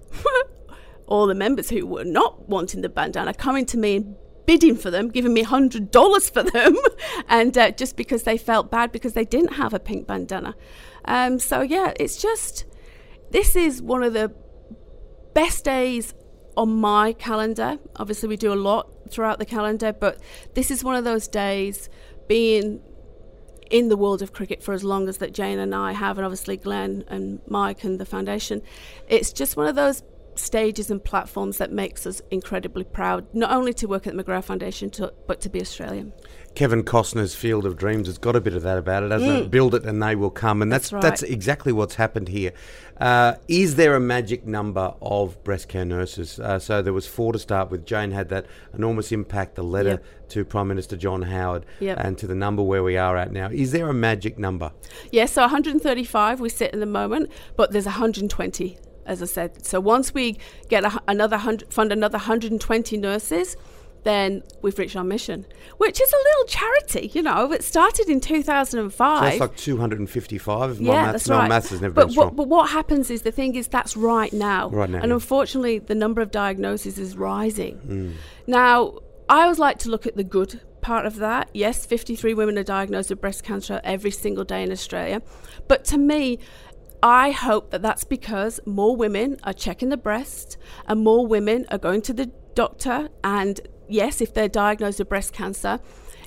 all 1.07 1.27
the 1.27 1.35
members 1.35 1.69
who 1.69 1.85
were 1.85 2.03
not 2.03 2.47
wanting 2.47 2.81
the 2.81 2.89
bandana 2.89 3.33
coming 3.33 3.65
to 3.67 3.77
me 3.77 3.95
and 3.97 4.15
bidding 4.45 4.75
for 4.75 4.89
them, 4.89 5.09
giving 5.09 5.33
me 5.33 5.43
$100 5.43 6.31
for 6.31 6.43
them, 6.43 6.75
and 7.29 7.57
uh, 7.57 7.71
just 7.71 7.95
because 7.95 8.23
they 8.23 8.37
felt 8.37 8.71
bad 8.71 8.91
because 8.91 9.13
they 9.13 9.25
didn't 9.25 9.53
have 9.53 9.73
a 9.73 9.79
pink 9.79 10.07
bandana. 10.07 10.55
Um, 11.05 11.39
so, 11.39 11.61
yeah, 11.61 11.93
it's 11.99 12.21
just, 12.21 12.65
this 13.31 13.55
is 13.55 13.81
one 13.81 14.03
of 14.03 14.13
the 14.13 14.33
best 15.33 15.65
days 15.65 16.13
on 16.59 16.75
my 16.75 17.13
calendar. 17.13 17.79
Obviously, 17.95 18.27
we 18.27 18.35
do 18.35 18.51
a 18.51 18.61
lot 18.69 18.89
throughout 19.09 19.39
the 19.39 19.45
calendar, 19.45 19.93
but 19.93 20.19
this 20.55 20.69
is 20.69 20.83
one 20.83 20.93
of 20.93 21.05
those 21.05 21.25
days 21.25 21.89
being 22.27 22.81
in 23.71 23.87
the 23.87 23.95
world 23.95 24.21
of 24.21 24.33
cricket 24.33 24.61
for 24.61 24.73
as 24.73 24.83
long 24.83 25.07
as 25.07 25.19
that 25.19 25.33
Jane 25.33 25.57
and 25.57 25.73
I 25.73 25.93
have, 25.93 26.17
and 26.17 26.25
obviously 26.25 26.57
Glenn 26.57 27.05
and 27.07 27.39
Mike 27.47 27.85
and 27.85 27.97
the 27.97 28.05
foundation. 28.05 28.61
It's 29.07 29.31
just 29.31 29.55
one 29.55 29.67
of 29.67 29.75
those 29.75 30.03
stages 30.39 30.89
and 30.89 31.03
platforms 31.03 31.57
that 31.57 31.71
makes 31.71 32.05
us 32.07 32.21
incredibly 32.31 32.83
proud, 32.83 33.27
not 33.33 33.51
only 33.51 33.73
to 33.75 33.87
work 33.87 34.07
at 34.07 34.15
the 34.15 34.23
McGrath 34.23 34.45
Foundation, 34.45 34.89
to, 34.91 35.13
but 35.27 35.41
to 35.41 35.49
be 35.49 35.61
Australian. 35.61 36.13
Kevin 36.55 36.83
Costner's 36.83 37.35
Field 37.35 37.65
of 37.65 37.77
Dreams 37.77 38.07
has 38.07 38.17
got 38.17 38.35
a 38.35 38.41
bit 38.41 38.53
of 38.55 38.63
that 38.63 38.77
about 38.77 39.03
it, 39.03 39.11
hasn't 39.11 39.31
it? 39.31 39.51
Build 39.51 39.75
it 39.75 39.85
and 39.85 40.01
they 40.01 40.15
will 40.15 40.31
come, 40.31 40.61
and 40.61 40.71
that's 40.71 40.89
That's 40.89 41.03
that's, 41.03 41.23
exactly 41.23 41.71
what's 41.71 41.95
happened 41.95 42.27
here. 42.29 42.53
Uh, 42.99 43.35
is 43.47 43.75
there 43.75 43.95
a 43.95 43.99
magic 43.99 44.45
number 44.45 44.93
of 45.01 45.41
breast 45.43 45.69
care 45.69 45.85
nurses? 45.85 46.39
Uh, 46.39 46.57
so 46.59 46.81
there 46.81 46.91
was 46.91 47.05
four 47.07 47.31
to 47.33 47.39
start 47.39 47.69
with. 47.69 47.85
Jane 47.85 48.11
had 48.11 48.29
that 48.29 48.45
enormous 48.73 49.11
impact, 49.11 49.55
the 49.55 49.63
letter 49.63 49.89
Yep. 49.89 50.05
to 50.29 50.43
Prime 50.45 50.67
Minister 50.67 50.97
John 50.97 51.21
Howard, 51.21 51.65
Yep. 51.79 51.97
and 52.01 52.17
to 52.17 52.27
the 52.27 52.35
number 52.35 52.63
where 52.63 52.83
we 52.83 52.97
are 52.97 53.15
at 53.15 53.31
now. 53.31 53.49
Is 53.51 53.71
there 53.71 53.87
a 53.87 53.93
magic 53.93 54.37
number? 54.39 54.71
Yes, 55.11 55.31
so 55.31 55.43
135 55.43 56.39
we 56.41 56.49
sit 56.49 56.73
in 56.73 56.79
the 56.79 56.85
moment, 56.85 57.29
but 57.55 57.71
there's 57.71 57.85
120, 57.85 58.77
as 59.09 59.21
I 59.21 59.25
said. 59.25 59.65
So 59.65 59.79
once 59.79 60.13
we 60.13 60.37
get 60.69 60.85
a, 60.85 61.01
another 61.07 61.37
hundred, 61.37 61.73
fund 61.73 61.91
another 61.91 62.17
120 62.17 62.97
nurses, 62.97 63.57
then 64.03 64.43
we've 64.61 64.77
reached 64.79 64.95
our 64.95 65.03
mission, 65.03 65.45
which 65.77 65.99
is 65.99 66.13
a 66.13 66.17
little 66.17 66.45
charity. 66.45 67.11
You 67.13 67.23
know, 67.23 67.51
it 67.51 67.63
started 67.63 68.07
in 68.07 68.21
2005. 68.21 68.91
So 68.91 69.25
that's 69.25 69.39
like 69.39 69.57
255. 69.57 70.71
If 70.71 70.79
my 70.79 70.85
yeah, 70.85 70.93
maths, 70.93 71.11
that's 71.11 71.29
right. 71.29 71.49
maths 71.49 71.69
has 71.71 71.81
never 71.81 71.93
but 71.93 72.05
been 72.05 72.11
strong. 72.11 72.27
What, 72.27 72.35
but 72.35 72.47
what 72.47 72.69
happens 72.69 73.09
is 73.09 73.23
the 73.23 73.31
thing 73.31 73.55
is 73.55 73.67
that's 73.67 73.97
right 73.97 74.31
now. 74.31 74.69
Right 74.69 74.89
now, 74.89 74.99
And 74.99 75.09
yeah. 75.09 75.15
unfortunately, 75.15 75.79
the 75.79 75.95
number 75.95 76.21
of 76.21 76.31
diagnoses 76.31 76.97
is 76.97 77.17
rising. 77.17 77.77
Mm. 77.87 78.13
Now, 78.47 78.99
I 79.27 79.43
always 79.43 79.59
like 79.59 79.79
to 79.79 79.89
look 79.89 80.07
at 80.07 80.15
the 80.15 80.23
good 80.23 80.61
part 80.81 81.05
of 81.05 81.17
that. 81.17 81.49
Yes, 81.53 81.85
53 81.85 82.33
women 82.33 82.57
are 82.57 82.63
diagnosed 82.63 83.09
with 83.09 83.19
breast 83.19 83.43
cancer 83.43 83.81
every 83.83 84.11
single 84.11 84.43
day 84.45 84.63
in 84.63 84.71
Australia. 84.71 85.21
But 85.67 85.83
to 85.85 85.97
me, 85.97 86.39
I 87.01 87.31
hope 87.31 87.71
that 87.71 87.81
that's 87.81 88.03
because 88.03 88.59
more 88.65 88.95
women 88.95 89.37
are 89.43 89.53
checking 89.53 89.89
the 89.89 89.97
breast 89.97 90.57
and 90.85 91.01
more 91.01 91.25
women 91.25 91.65
are 91.71 91.77
going 91.77 92.01
to 92.03 92.13
the 92.13 92.27
doctor. 92.55 93.09
And 93.23 93.61
yes, 93.87 94.19
if 94.19 94.33
they're 94.33 94.49
diagnosed 94.49 94.99
with 94.99 95.07
breast 95.07 95.31
cancer, 95.31 95.79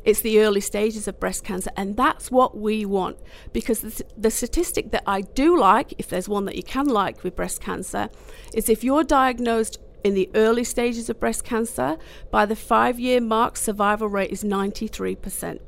it's 0.05 0.21
the 0.21 0.41
early 0.41 0.61
stages 0.61 1.07
of 1.07 1.21
breast 1.21 1.45
cancer. 1.45 1.71
And 1.77 1.97
that's 1.97 2.31
what 2.31 2.57
we 2.57 2.87
want. 2.87 3.19
Because 3.53 3.81
the, 3.81 4.05
the 4.17 4.31
statistic 4.31 4.91
that 4.93 5.03
I 5.07 5.21
do 5.21 5.59
like, 5.59 5.95
if 5.99 6.09
there's 6.09 6.29
one 6.29 6.47
that 6.47 6.57
you 6.57 6.63
can 6.63 6.87
like 6.87 7.23
with 7.23 7.37
breast 7.37 7.61
cancer, 7.61 8.09
is 8.55 8.69
if 8.69 8.83
you're 8.83 9.05
diagnosed 9.05 9.79
in 10.03 10.15
the 10.15 10.31
early 10.35 10.65
stages 10.65 11.09
of 11.11 11.21
breast 11.21 11.45
cancer, 11.45 11.99
by 12.31 12.47
the 12.47 12.57
five 12.57 12.99
year 12.99 13.21
mark, 13.21 13.57
survival 13.57 14.09
rate 14.09 14.31
is 14.31 14.43
93%. 14.43 15.61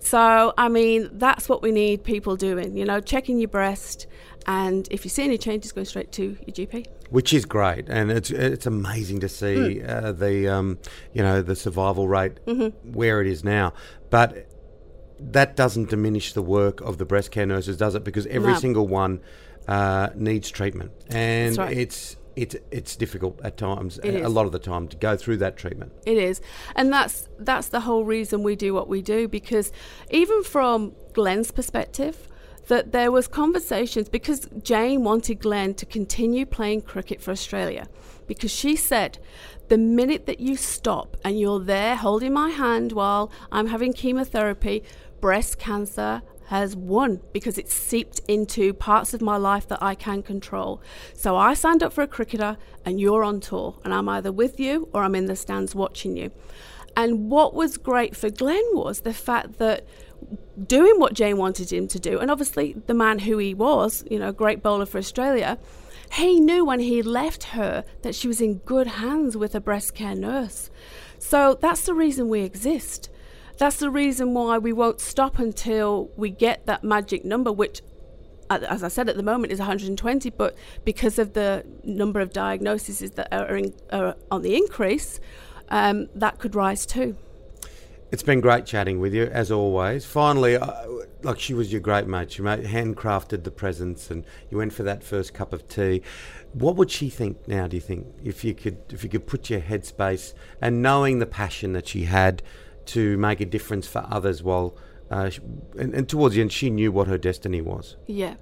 So, 0.00 0.52
I 0.56 0.68
mean, 0.68 1.10
that's 1.12 1.48
what 1.48 1.62
we 1.62 1.72
need 1.72 2.02
people 2.04 2.34
doing, 2.36 2.76
you 2.76 2.84
know, 2.84 3.00
checking 3.00 3.38
your 3.38 3.48
breast. 3.48 4.06
And 4.46 4.88
if 4.90 5.04
you 5.04 5.10
see 5.10 5.24
any 5.24 5.36
changes, 5.38 5.72
going 5.72 5.84
straight 5.84 6.10
to 6.12 6.36
your 6.46 6.54
GP. 6.66 6.86
which 7.10 7.32
is 7.34 7.44
great, 7.44 7.88
and 7.88 8.10
it's 8.10 8.30
it's 8.30 8.66
amazing 8.66 9.20
to 9.20 9.28
see 9.28 9.80
Hmm. 9.80 9.86
uh, 9.90 10.12
the 10.12 10.48
um, 10.48 10.78
you 11.12 11.22
know 11.22 11.42
the 11.42 11.54
survival 11.54 12.08
rate 12.08 12.38
Mm-hmm. 12.46 12.92
where 12.92 13.20
it 13.20 13.26
is 13.26 13.44
now, 13.44 13.72
but 14.08 14.46
that 15.20 15.54
doesn't 15.56 15.90
diminish 15.90 16.32
the 16.32 16.42
work 16.42 16.80
of 16.80 16.96
the 16.96 17.04
breast 17.04 17.30
care 17.30 17.44
nurses, 17.44 17.76
does 17.76 17.94
it? 17.94 18.02
Because 18.04 18.26
every 18.28 18.52
No. 18.54 18.58
single 18.58 18.88
one 18.88 19.20
uh, 19.68 20.08
needs 20.16 20.50
treatment, 20.50 20.92
and 21.10 21.58
right. 21.58 21.76
it's 21.76 22.16
it's 22.36 22.56
it's 22.70 22.96
difficult 22.96 23.40
at 23.42 23.56
times, 23.56 23.98
a 24.02 24.28
lot 24.28 24.46
of 24.46 24.52
the 24.52 24.58
time, 24.58 24.88
to 24.88 24.96
go 24.96 25.16
through 25.16 25.38
that 25.38 25.56
treatment. 25.56 25.92
It 26.06 26.18
is, 26.18 26.40
and 26.76 26.92
that's 26.92 27.28
that's 27.38 27.68
the 27.68 27.80
whole 27.80 28.04
reason 28.04 28.42
we 28.42 28.56
do 28.56 28.72
what 28.74 28.88
we 28.88 29.02
do. 29.02 29.28
Because 29.28 29.72
even 30.10 30.42
from 30.42 30.94
Glenn's 31.12 31.50
perspective, 31.50 32.28
that 32.68 32.92
there 32.92 33.10
was 33.10 33.26
conversations 33.28 34.08
because 34.08 34.48
Jane 34.62 35.02
wanted 35.04 35.40
Glenn 35.40 35.74
to 35.74 35.86
continue 35.86 36.46
playing 36.46 36.82
cricket 36.82 37.20
for 37.20 37.30
Australia, 37.30 37.88
because 38.26 38.50
she 38.50 38.76
said, 38.76 39.18
the 39.68 39.78
minute 39.78 40.26
that 40.26 40.40
you 40.40 40.56
stop 40.56 41.16
and 41.24 41.38
you're 41.38 41.60
there 41.60 41.96
holding 41.96 42.32
my 42.32 42.50
hand 42.50 42.92
while 42.92 43.30
I'm 43.52 43.68
having 43.68 43.92
chemotherapy, 43.92 44.82
breast 45.20 45.58
cancer 45.58 46.22
has 46.50 46.74
won 46.74 47.20
because 47.32 47.56
it's 47.56 47.72
seeped 47.72 48.20
into 48.26 48.74
parts 48.74 49.14
of 49.14 49.22
my 49.22 49.36
life 49.36 49.68
that 49.68 49.80
I 49.80 49.94
can 49.94 50.20
control. 50.20 50.82
So 51.14 51.36
I 51.36 51.54
signed 51.54 51.80
up 51.80 51.92
for 51.92 52.02
a 52.02 52.08
cricketer 52.08 52.56
and 52.84 53.00
you're 53.00 53.22
on 53.22 53.38
tour 53.38 53.78
and 53.84 53.94
I'm 53.94 54.08
either 54.08 54.32
with 54.32 54.58
you 54.58 54.88
or 54.92 55.04
I'm 55.04 55.14
in 55.14 55.26
the 55.26 55.36
stands 55.36 55.76
watching 55.76 56.16
you. 56.16 56.32
And 56.96 57.30
what 57.30 57.54
was 57.54 57.78
great 57.78 58.16
for 58.16 58.30
Glenn 58.30 58.64
was 58.72 59.02
the 59.02 59.14
fact 59.14 59.58
that 59.58 59.86
doing 60.66 60.98
what 60.98 61.14
Jane 61.14 61.36
wanted 61.36 61.72
him 61.72 61.86
to 61.86 62.00
do, 62.00 62.18
and 62.18 62.32
obviously 62.32 62.74
the 62.88 62.94
man 62.94 63.20
who 63.20 63.38
he 63.38 63.54
was, 63.54 64.04
you 64.10 64.18
know, 64.18 64.30
a 64.30 64.32
great 64.32 64.60
bowler 64.60 64.86
for 64.86 64.98
Australia, 64.98 65.56
he 66.14 66.40
knew 66.40 66.64
when 66.64 66.80
he 66.80 67.00
left 67.00 67.44
her 67.44 67.84
that 68.02 68.16
she 68.16 68.26
was 68.26 68.40
in 68.40 68.54
good 68.54 68.88
hands 68.88 69.36
with 69.36 69.54
a 69.54 69.60
breast 69.60 69.94
care 69.94 70.16
nurse. 70.16 70.68
So 71.20 71.56
that's 71.60 71.82
the 71.82 71.94
reason 71.94 72.28
we 72.28 72.40
exist. 72.40 73.08
That's 73.60 73.76
the 73.76 73.90
reason 73.90 74.32
why 74.32 74.56
we 74.56 74.72
won't 74.72 75.02
stop 75.02 75.38
until 75.38 76.10
we 76.16 76.30
get 76.30 76.64
that 76.64 76.82
magic 76.82 77.26
number, 77.26 77.52
which, 77.52 77.82
as 78.48 78.82
I 78.82 78.88
said 78.88 79.10
at 79.10 79.18
the 79.18 79.22
moment, 79.22 79.52
is 79.52 79.58
120. 79.58 80.30
But 80.30 80.56
because 80.82 81.18
of 81.18 81.34
the 81.34 81.66
number 81.84 82.20
of 82.20 82.32
diagnoses 82.32 83.10
that 83.10 83.28
are, 83.30 83.54
in, 83.54 83.74
are 83.92 84.16
on 84.30 84.40
the 84.40 84.56
increase, 84.56 85.20
um, 85.68 86.08
that 86.14 86.38
could 86.38 86.54
rise 86.54 86.86
too. 86.86 87.18
It's 88.10 88.22
been 88.22 88.40
great 88.40 88.64
chatting 88.64 88.98
with 88.98 89.12
you, 89.12 89.24
as 89.24 89.50
always. 89.50 90.06
Finally, 90.06 90.56
uh, 90.56 90.72
like 91.22 91.38
she 91.38 91.52
was 91.52 91.70
your 91.70 91.82
great 91.82 92.06
mate. 92.06 92.32
She 92.32 92.40
made, 92.40 92.64
handcrafted 92.64 93.44
the 93.44 93.50
presents, 93.50 94.10
and 94.10 94.24
you 94.48 94.56
went 94.56 94.72
for 94.72 94.84
that 94.84 95.04
first 95.04 95.34
cup 95.34 95.52
of 95.52 95.68
tea. 95.68 96.00
What 96.54 96.76
would 96.76 96.90
she 96.90 97.10
think 97.10 97.46
now? 97.46 97.66
Do 97.66 97.76
you 97.76 97.82
think 97.82 98.06
if 98.24 98.42
you 98.42 98.54
could, 98.54 98.78
if 98.88 99.04
you 99.04 99.10
could 99.10 99.26
put 99.26 99.50
your 99.50 99.60
headspace 99.60 100.32
and 100.62 100.80
knowing 100.80 101.18
the 101.18 101.26
passion 101.26 101.74
that 101.74 101.86
she 101.88 102.04
had 102.04 102.42
to 102.86 103.16
make 103.18 103.40
a 103.40 103.46
difference 103.46 103.86
for 103.86 104.06
others, 104.10 104.42
while 104.42 104.76
uh, 105.10 105.30
and, 105.78 105.92
and 105.92 106.08
towards 106.08 106.36
the 106.36 106.40
end, 106.40 106.52
she 106.52 106.70
knew 106.70 106.92
what 106.92 107.08
her 107.08 107.18
destiny 107.18 107.60
was. 107.60 107.96
Yeah, 108.06 108.34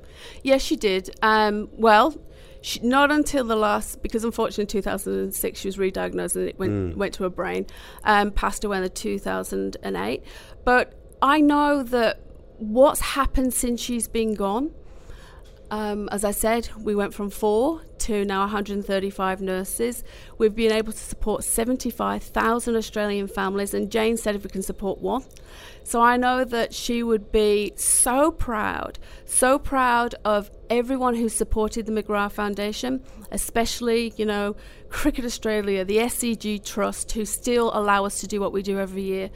yeah, 0.42 0.58
she 0.58 0.76
did. 0.76 1.10
Um, 1.22 1.70
well, 1.72 2.14
she, 2.60 2.80
not 2.80 3.10
until 3.10 3.44
the 3.44 3.56
last, 3.56 4.02
because 4.02 4.24
unfortunately, 4.24 4.62
in 4.62 4.82
2006 4.82 5.60
she 5.60 5.68
was 5.68 5.78
re-diagnosed 5.78 6.36
and 6.36 6.48
it 6.48 6.58
went 6.58 6.96
went 6.96 7.14
to 7.14 7.22
her 7.22 7.30
brain. 7.30 7.66
Um, 8.04 8.30
passed 8.30 8.64
away 8.64 8.78
in 8.78 8.90
2008. 8.90 10.22
But 10.64 10.92
I 11.22 11.40
know 11.40 11.82
that 11.82 12.20
what's 12.58 13.00
happened 13.00 13.54
since 13.54 13.80
she's 13.80 14.08
been 14.08 14.34
gone. 14.34 14.72
Um, 15.70 16.08
as 16.10 16.24
I 16.24 16.30
said, 16.30 16.70
we 16.78 16.94
went 16.94 17.12
from 17.12 17.28
four 17.28 17.82
to 17.98 18.24
now 18.24 18.40
135 18.40 19.42
nurses. 19.42 20.02
We've 20.38 20.54
been 20.54 20.72
able 20.72 20.92
to 20.92 20.98
support 20.98 21.44
75,000 21.44 22.74
Australian 22.74 23.26
families, 23.26 23.74
and 23.74 23.90
Jane 23.90 24.16
said 24.16 24.34
if 24.34 24.44
we 24.44 24.50
can 24.50 24.62
support 24.62 25.00
one. 25.00 25.24
So 25.84 26.00
I 26.00 26.16
know 26.16 26.44
that 26.44 26.72
she 26.72 27.02
would 27.02 27.30
be 27.30 27.72
so 27.76 28.30
proud, 28.30 28.98
so 29.26 29.58
proud 29.58 30.14
of 30.24 30.50
everyone 30.70 31.14
who 31.14 31.28
supported 31.28 31.86
the 31.86 31.92
McGrath 31.92 32.32
Foundation, 32.32 33.02
especially, 33.30 34.12
you 34.16 34.24
know, 34.24 34.56
Cricket 34.88 35.24
Australia, 35.24 35.84
the 35.84 35.98
SCG 35.98 36.64
Trust, 36.64 37.12
who 37.12 37.24
still 37.24 37.70
allow 37.74 38.04
us 38.04 38.20
to 38.20 38.26
do 38.26 38.40
what 38.40 38.52
we 38.52 38.62
do 38.62 38.78
every 38.78 39.02
year. 39.02 39.30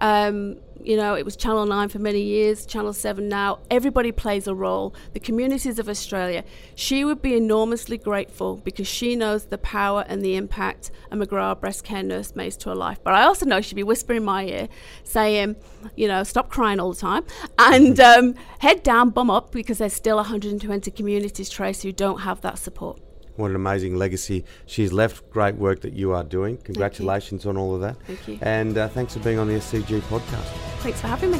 Um, 0.00 0.58
you 0.82 0.96
know, 0.96 1.14
it 1.14 1.24
was 1.24 1.36
Channel 1.36 1.66
9 1.66 1.88
for 1.88 1.98
many 1.98 2.20
years, 2.20 2.64
Channel 2.64 2.92
7 2.92 3.28
now. 3.28 3.58
Everybody 3.70 4.12
plays 4.12 4.46
a 4.46 4.54
role. 4.54 4.94
The 5.12 5.20
communities 5.20 5.78
of 5.78 5.88
Australia. 5.88 6.44
She 6.74 7.04
would 7.04 7.20
be 7.20 7.34
enormously 7.36 7.98
grateful 7.98 8.56
because 8.56 8.86
she 8.86 9.16
knows 9.16 9.46
the 9.46 9.58
power 9.58 10.04
and 10.08 10.22
the 10.22 10.36
impact 10.36 10.90
a 11.10 11.16
McGrath 11.16 11.60
breast 11.60 11.84
care 11.84 12.02
nurse 12.02 12.36
makes 12.36 12.56
to 12.58 12.68
her 12.70 12.74
life. 12.74 12.98
But 13.02 13.14
I 13.14 13.24
also 13.24 13.44
know 13.44 13.60
she'd 13.60 13.74
be 13.74 13.82
whispering 13.82 14.18
in 14.18 14.24
my 14.24 14.44
ear, 14.44 14.68
saying, 15.04 15.56
you 15.96 16.06
know, 16.06 16.22
stop 16.22 16.48
crying 16.48 16.78
all 16.80 16.92
the 16.92 17.00
time 17.00 17.24
and 17.58 17.98
um, 17.98 18.34
head 18.60 18.82
down, 18.82 19.10
bum 19.10 19.30
up, 19.30 19.50
because 19.50 19.78
there's 19.78 19.94
still 19.94 20.16
120 20.16 20.77
communities, 20.90 21.48
Trace, 21.48 21.82
who 21.82 21.92
don't 21.92 22.20
have 22.20 22.40
that 22.42 22.58
support. 22.58 23.00
What 23.36 23.50
an 23.50 23.56
amazing 23.56 23.96
legacy 23.96 24.44
she's 24.66 24.92
left. 24.92 25.30
Great 25.30 25.54
work 25.54 25.80
that 25.82 25.92
you 25.92 26.12
are 26.12 26.24
doing. 26.24 26.56
Congratulations 26.58 27.46
on 27.46 27.56
all 27.56 27.74
of 27.74 27.80
that. 27.82 27.96
Thank 28.04 28.26
you. 28.26 28.38
And 28.42 28.76
uh, 28.76 28.88
thanks 28.88 29.14
for 29.14 29.20
being 29.20 29.38
on 29.38 29.46
the 29.46 29.54
SCG 29.54 30.00
podcast. 30.02 30.46
Thanks 30.80 31.00
for 31.00 31.06
having 31.06 31.30
me. 31.30 31.38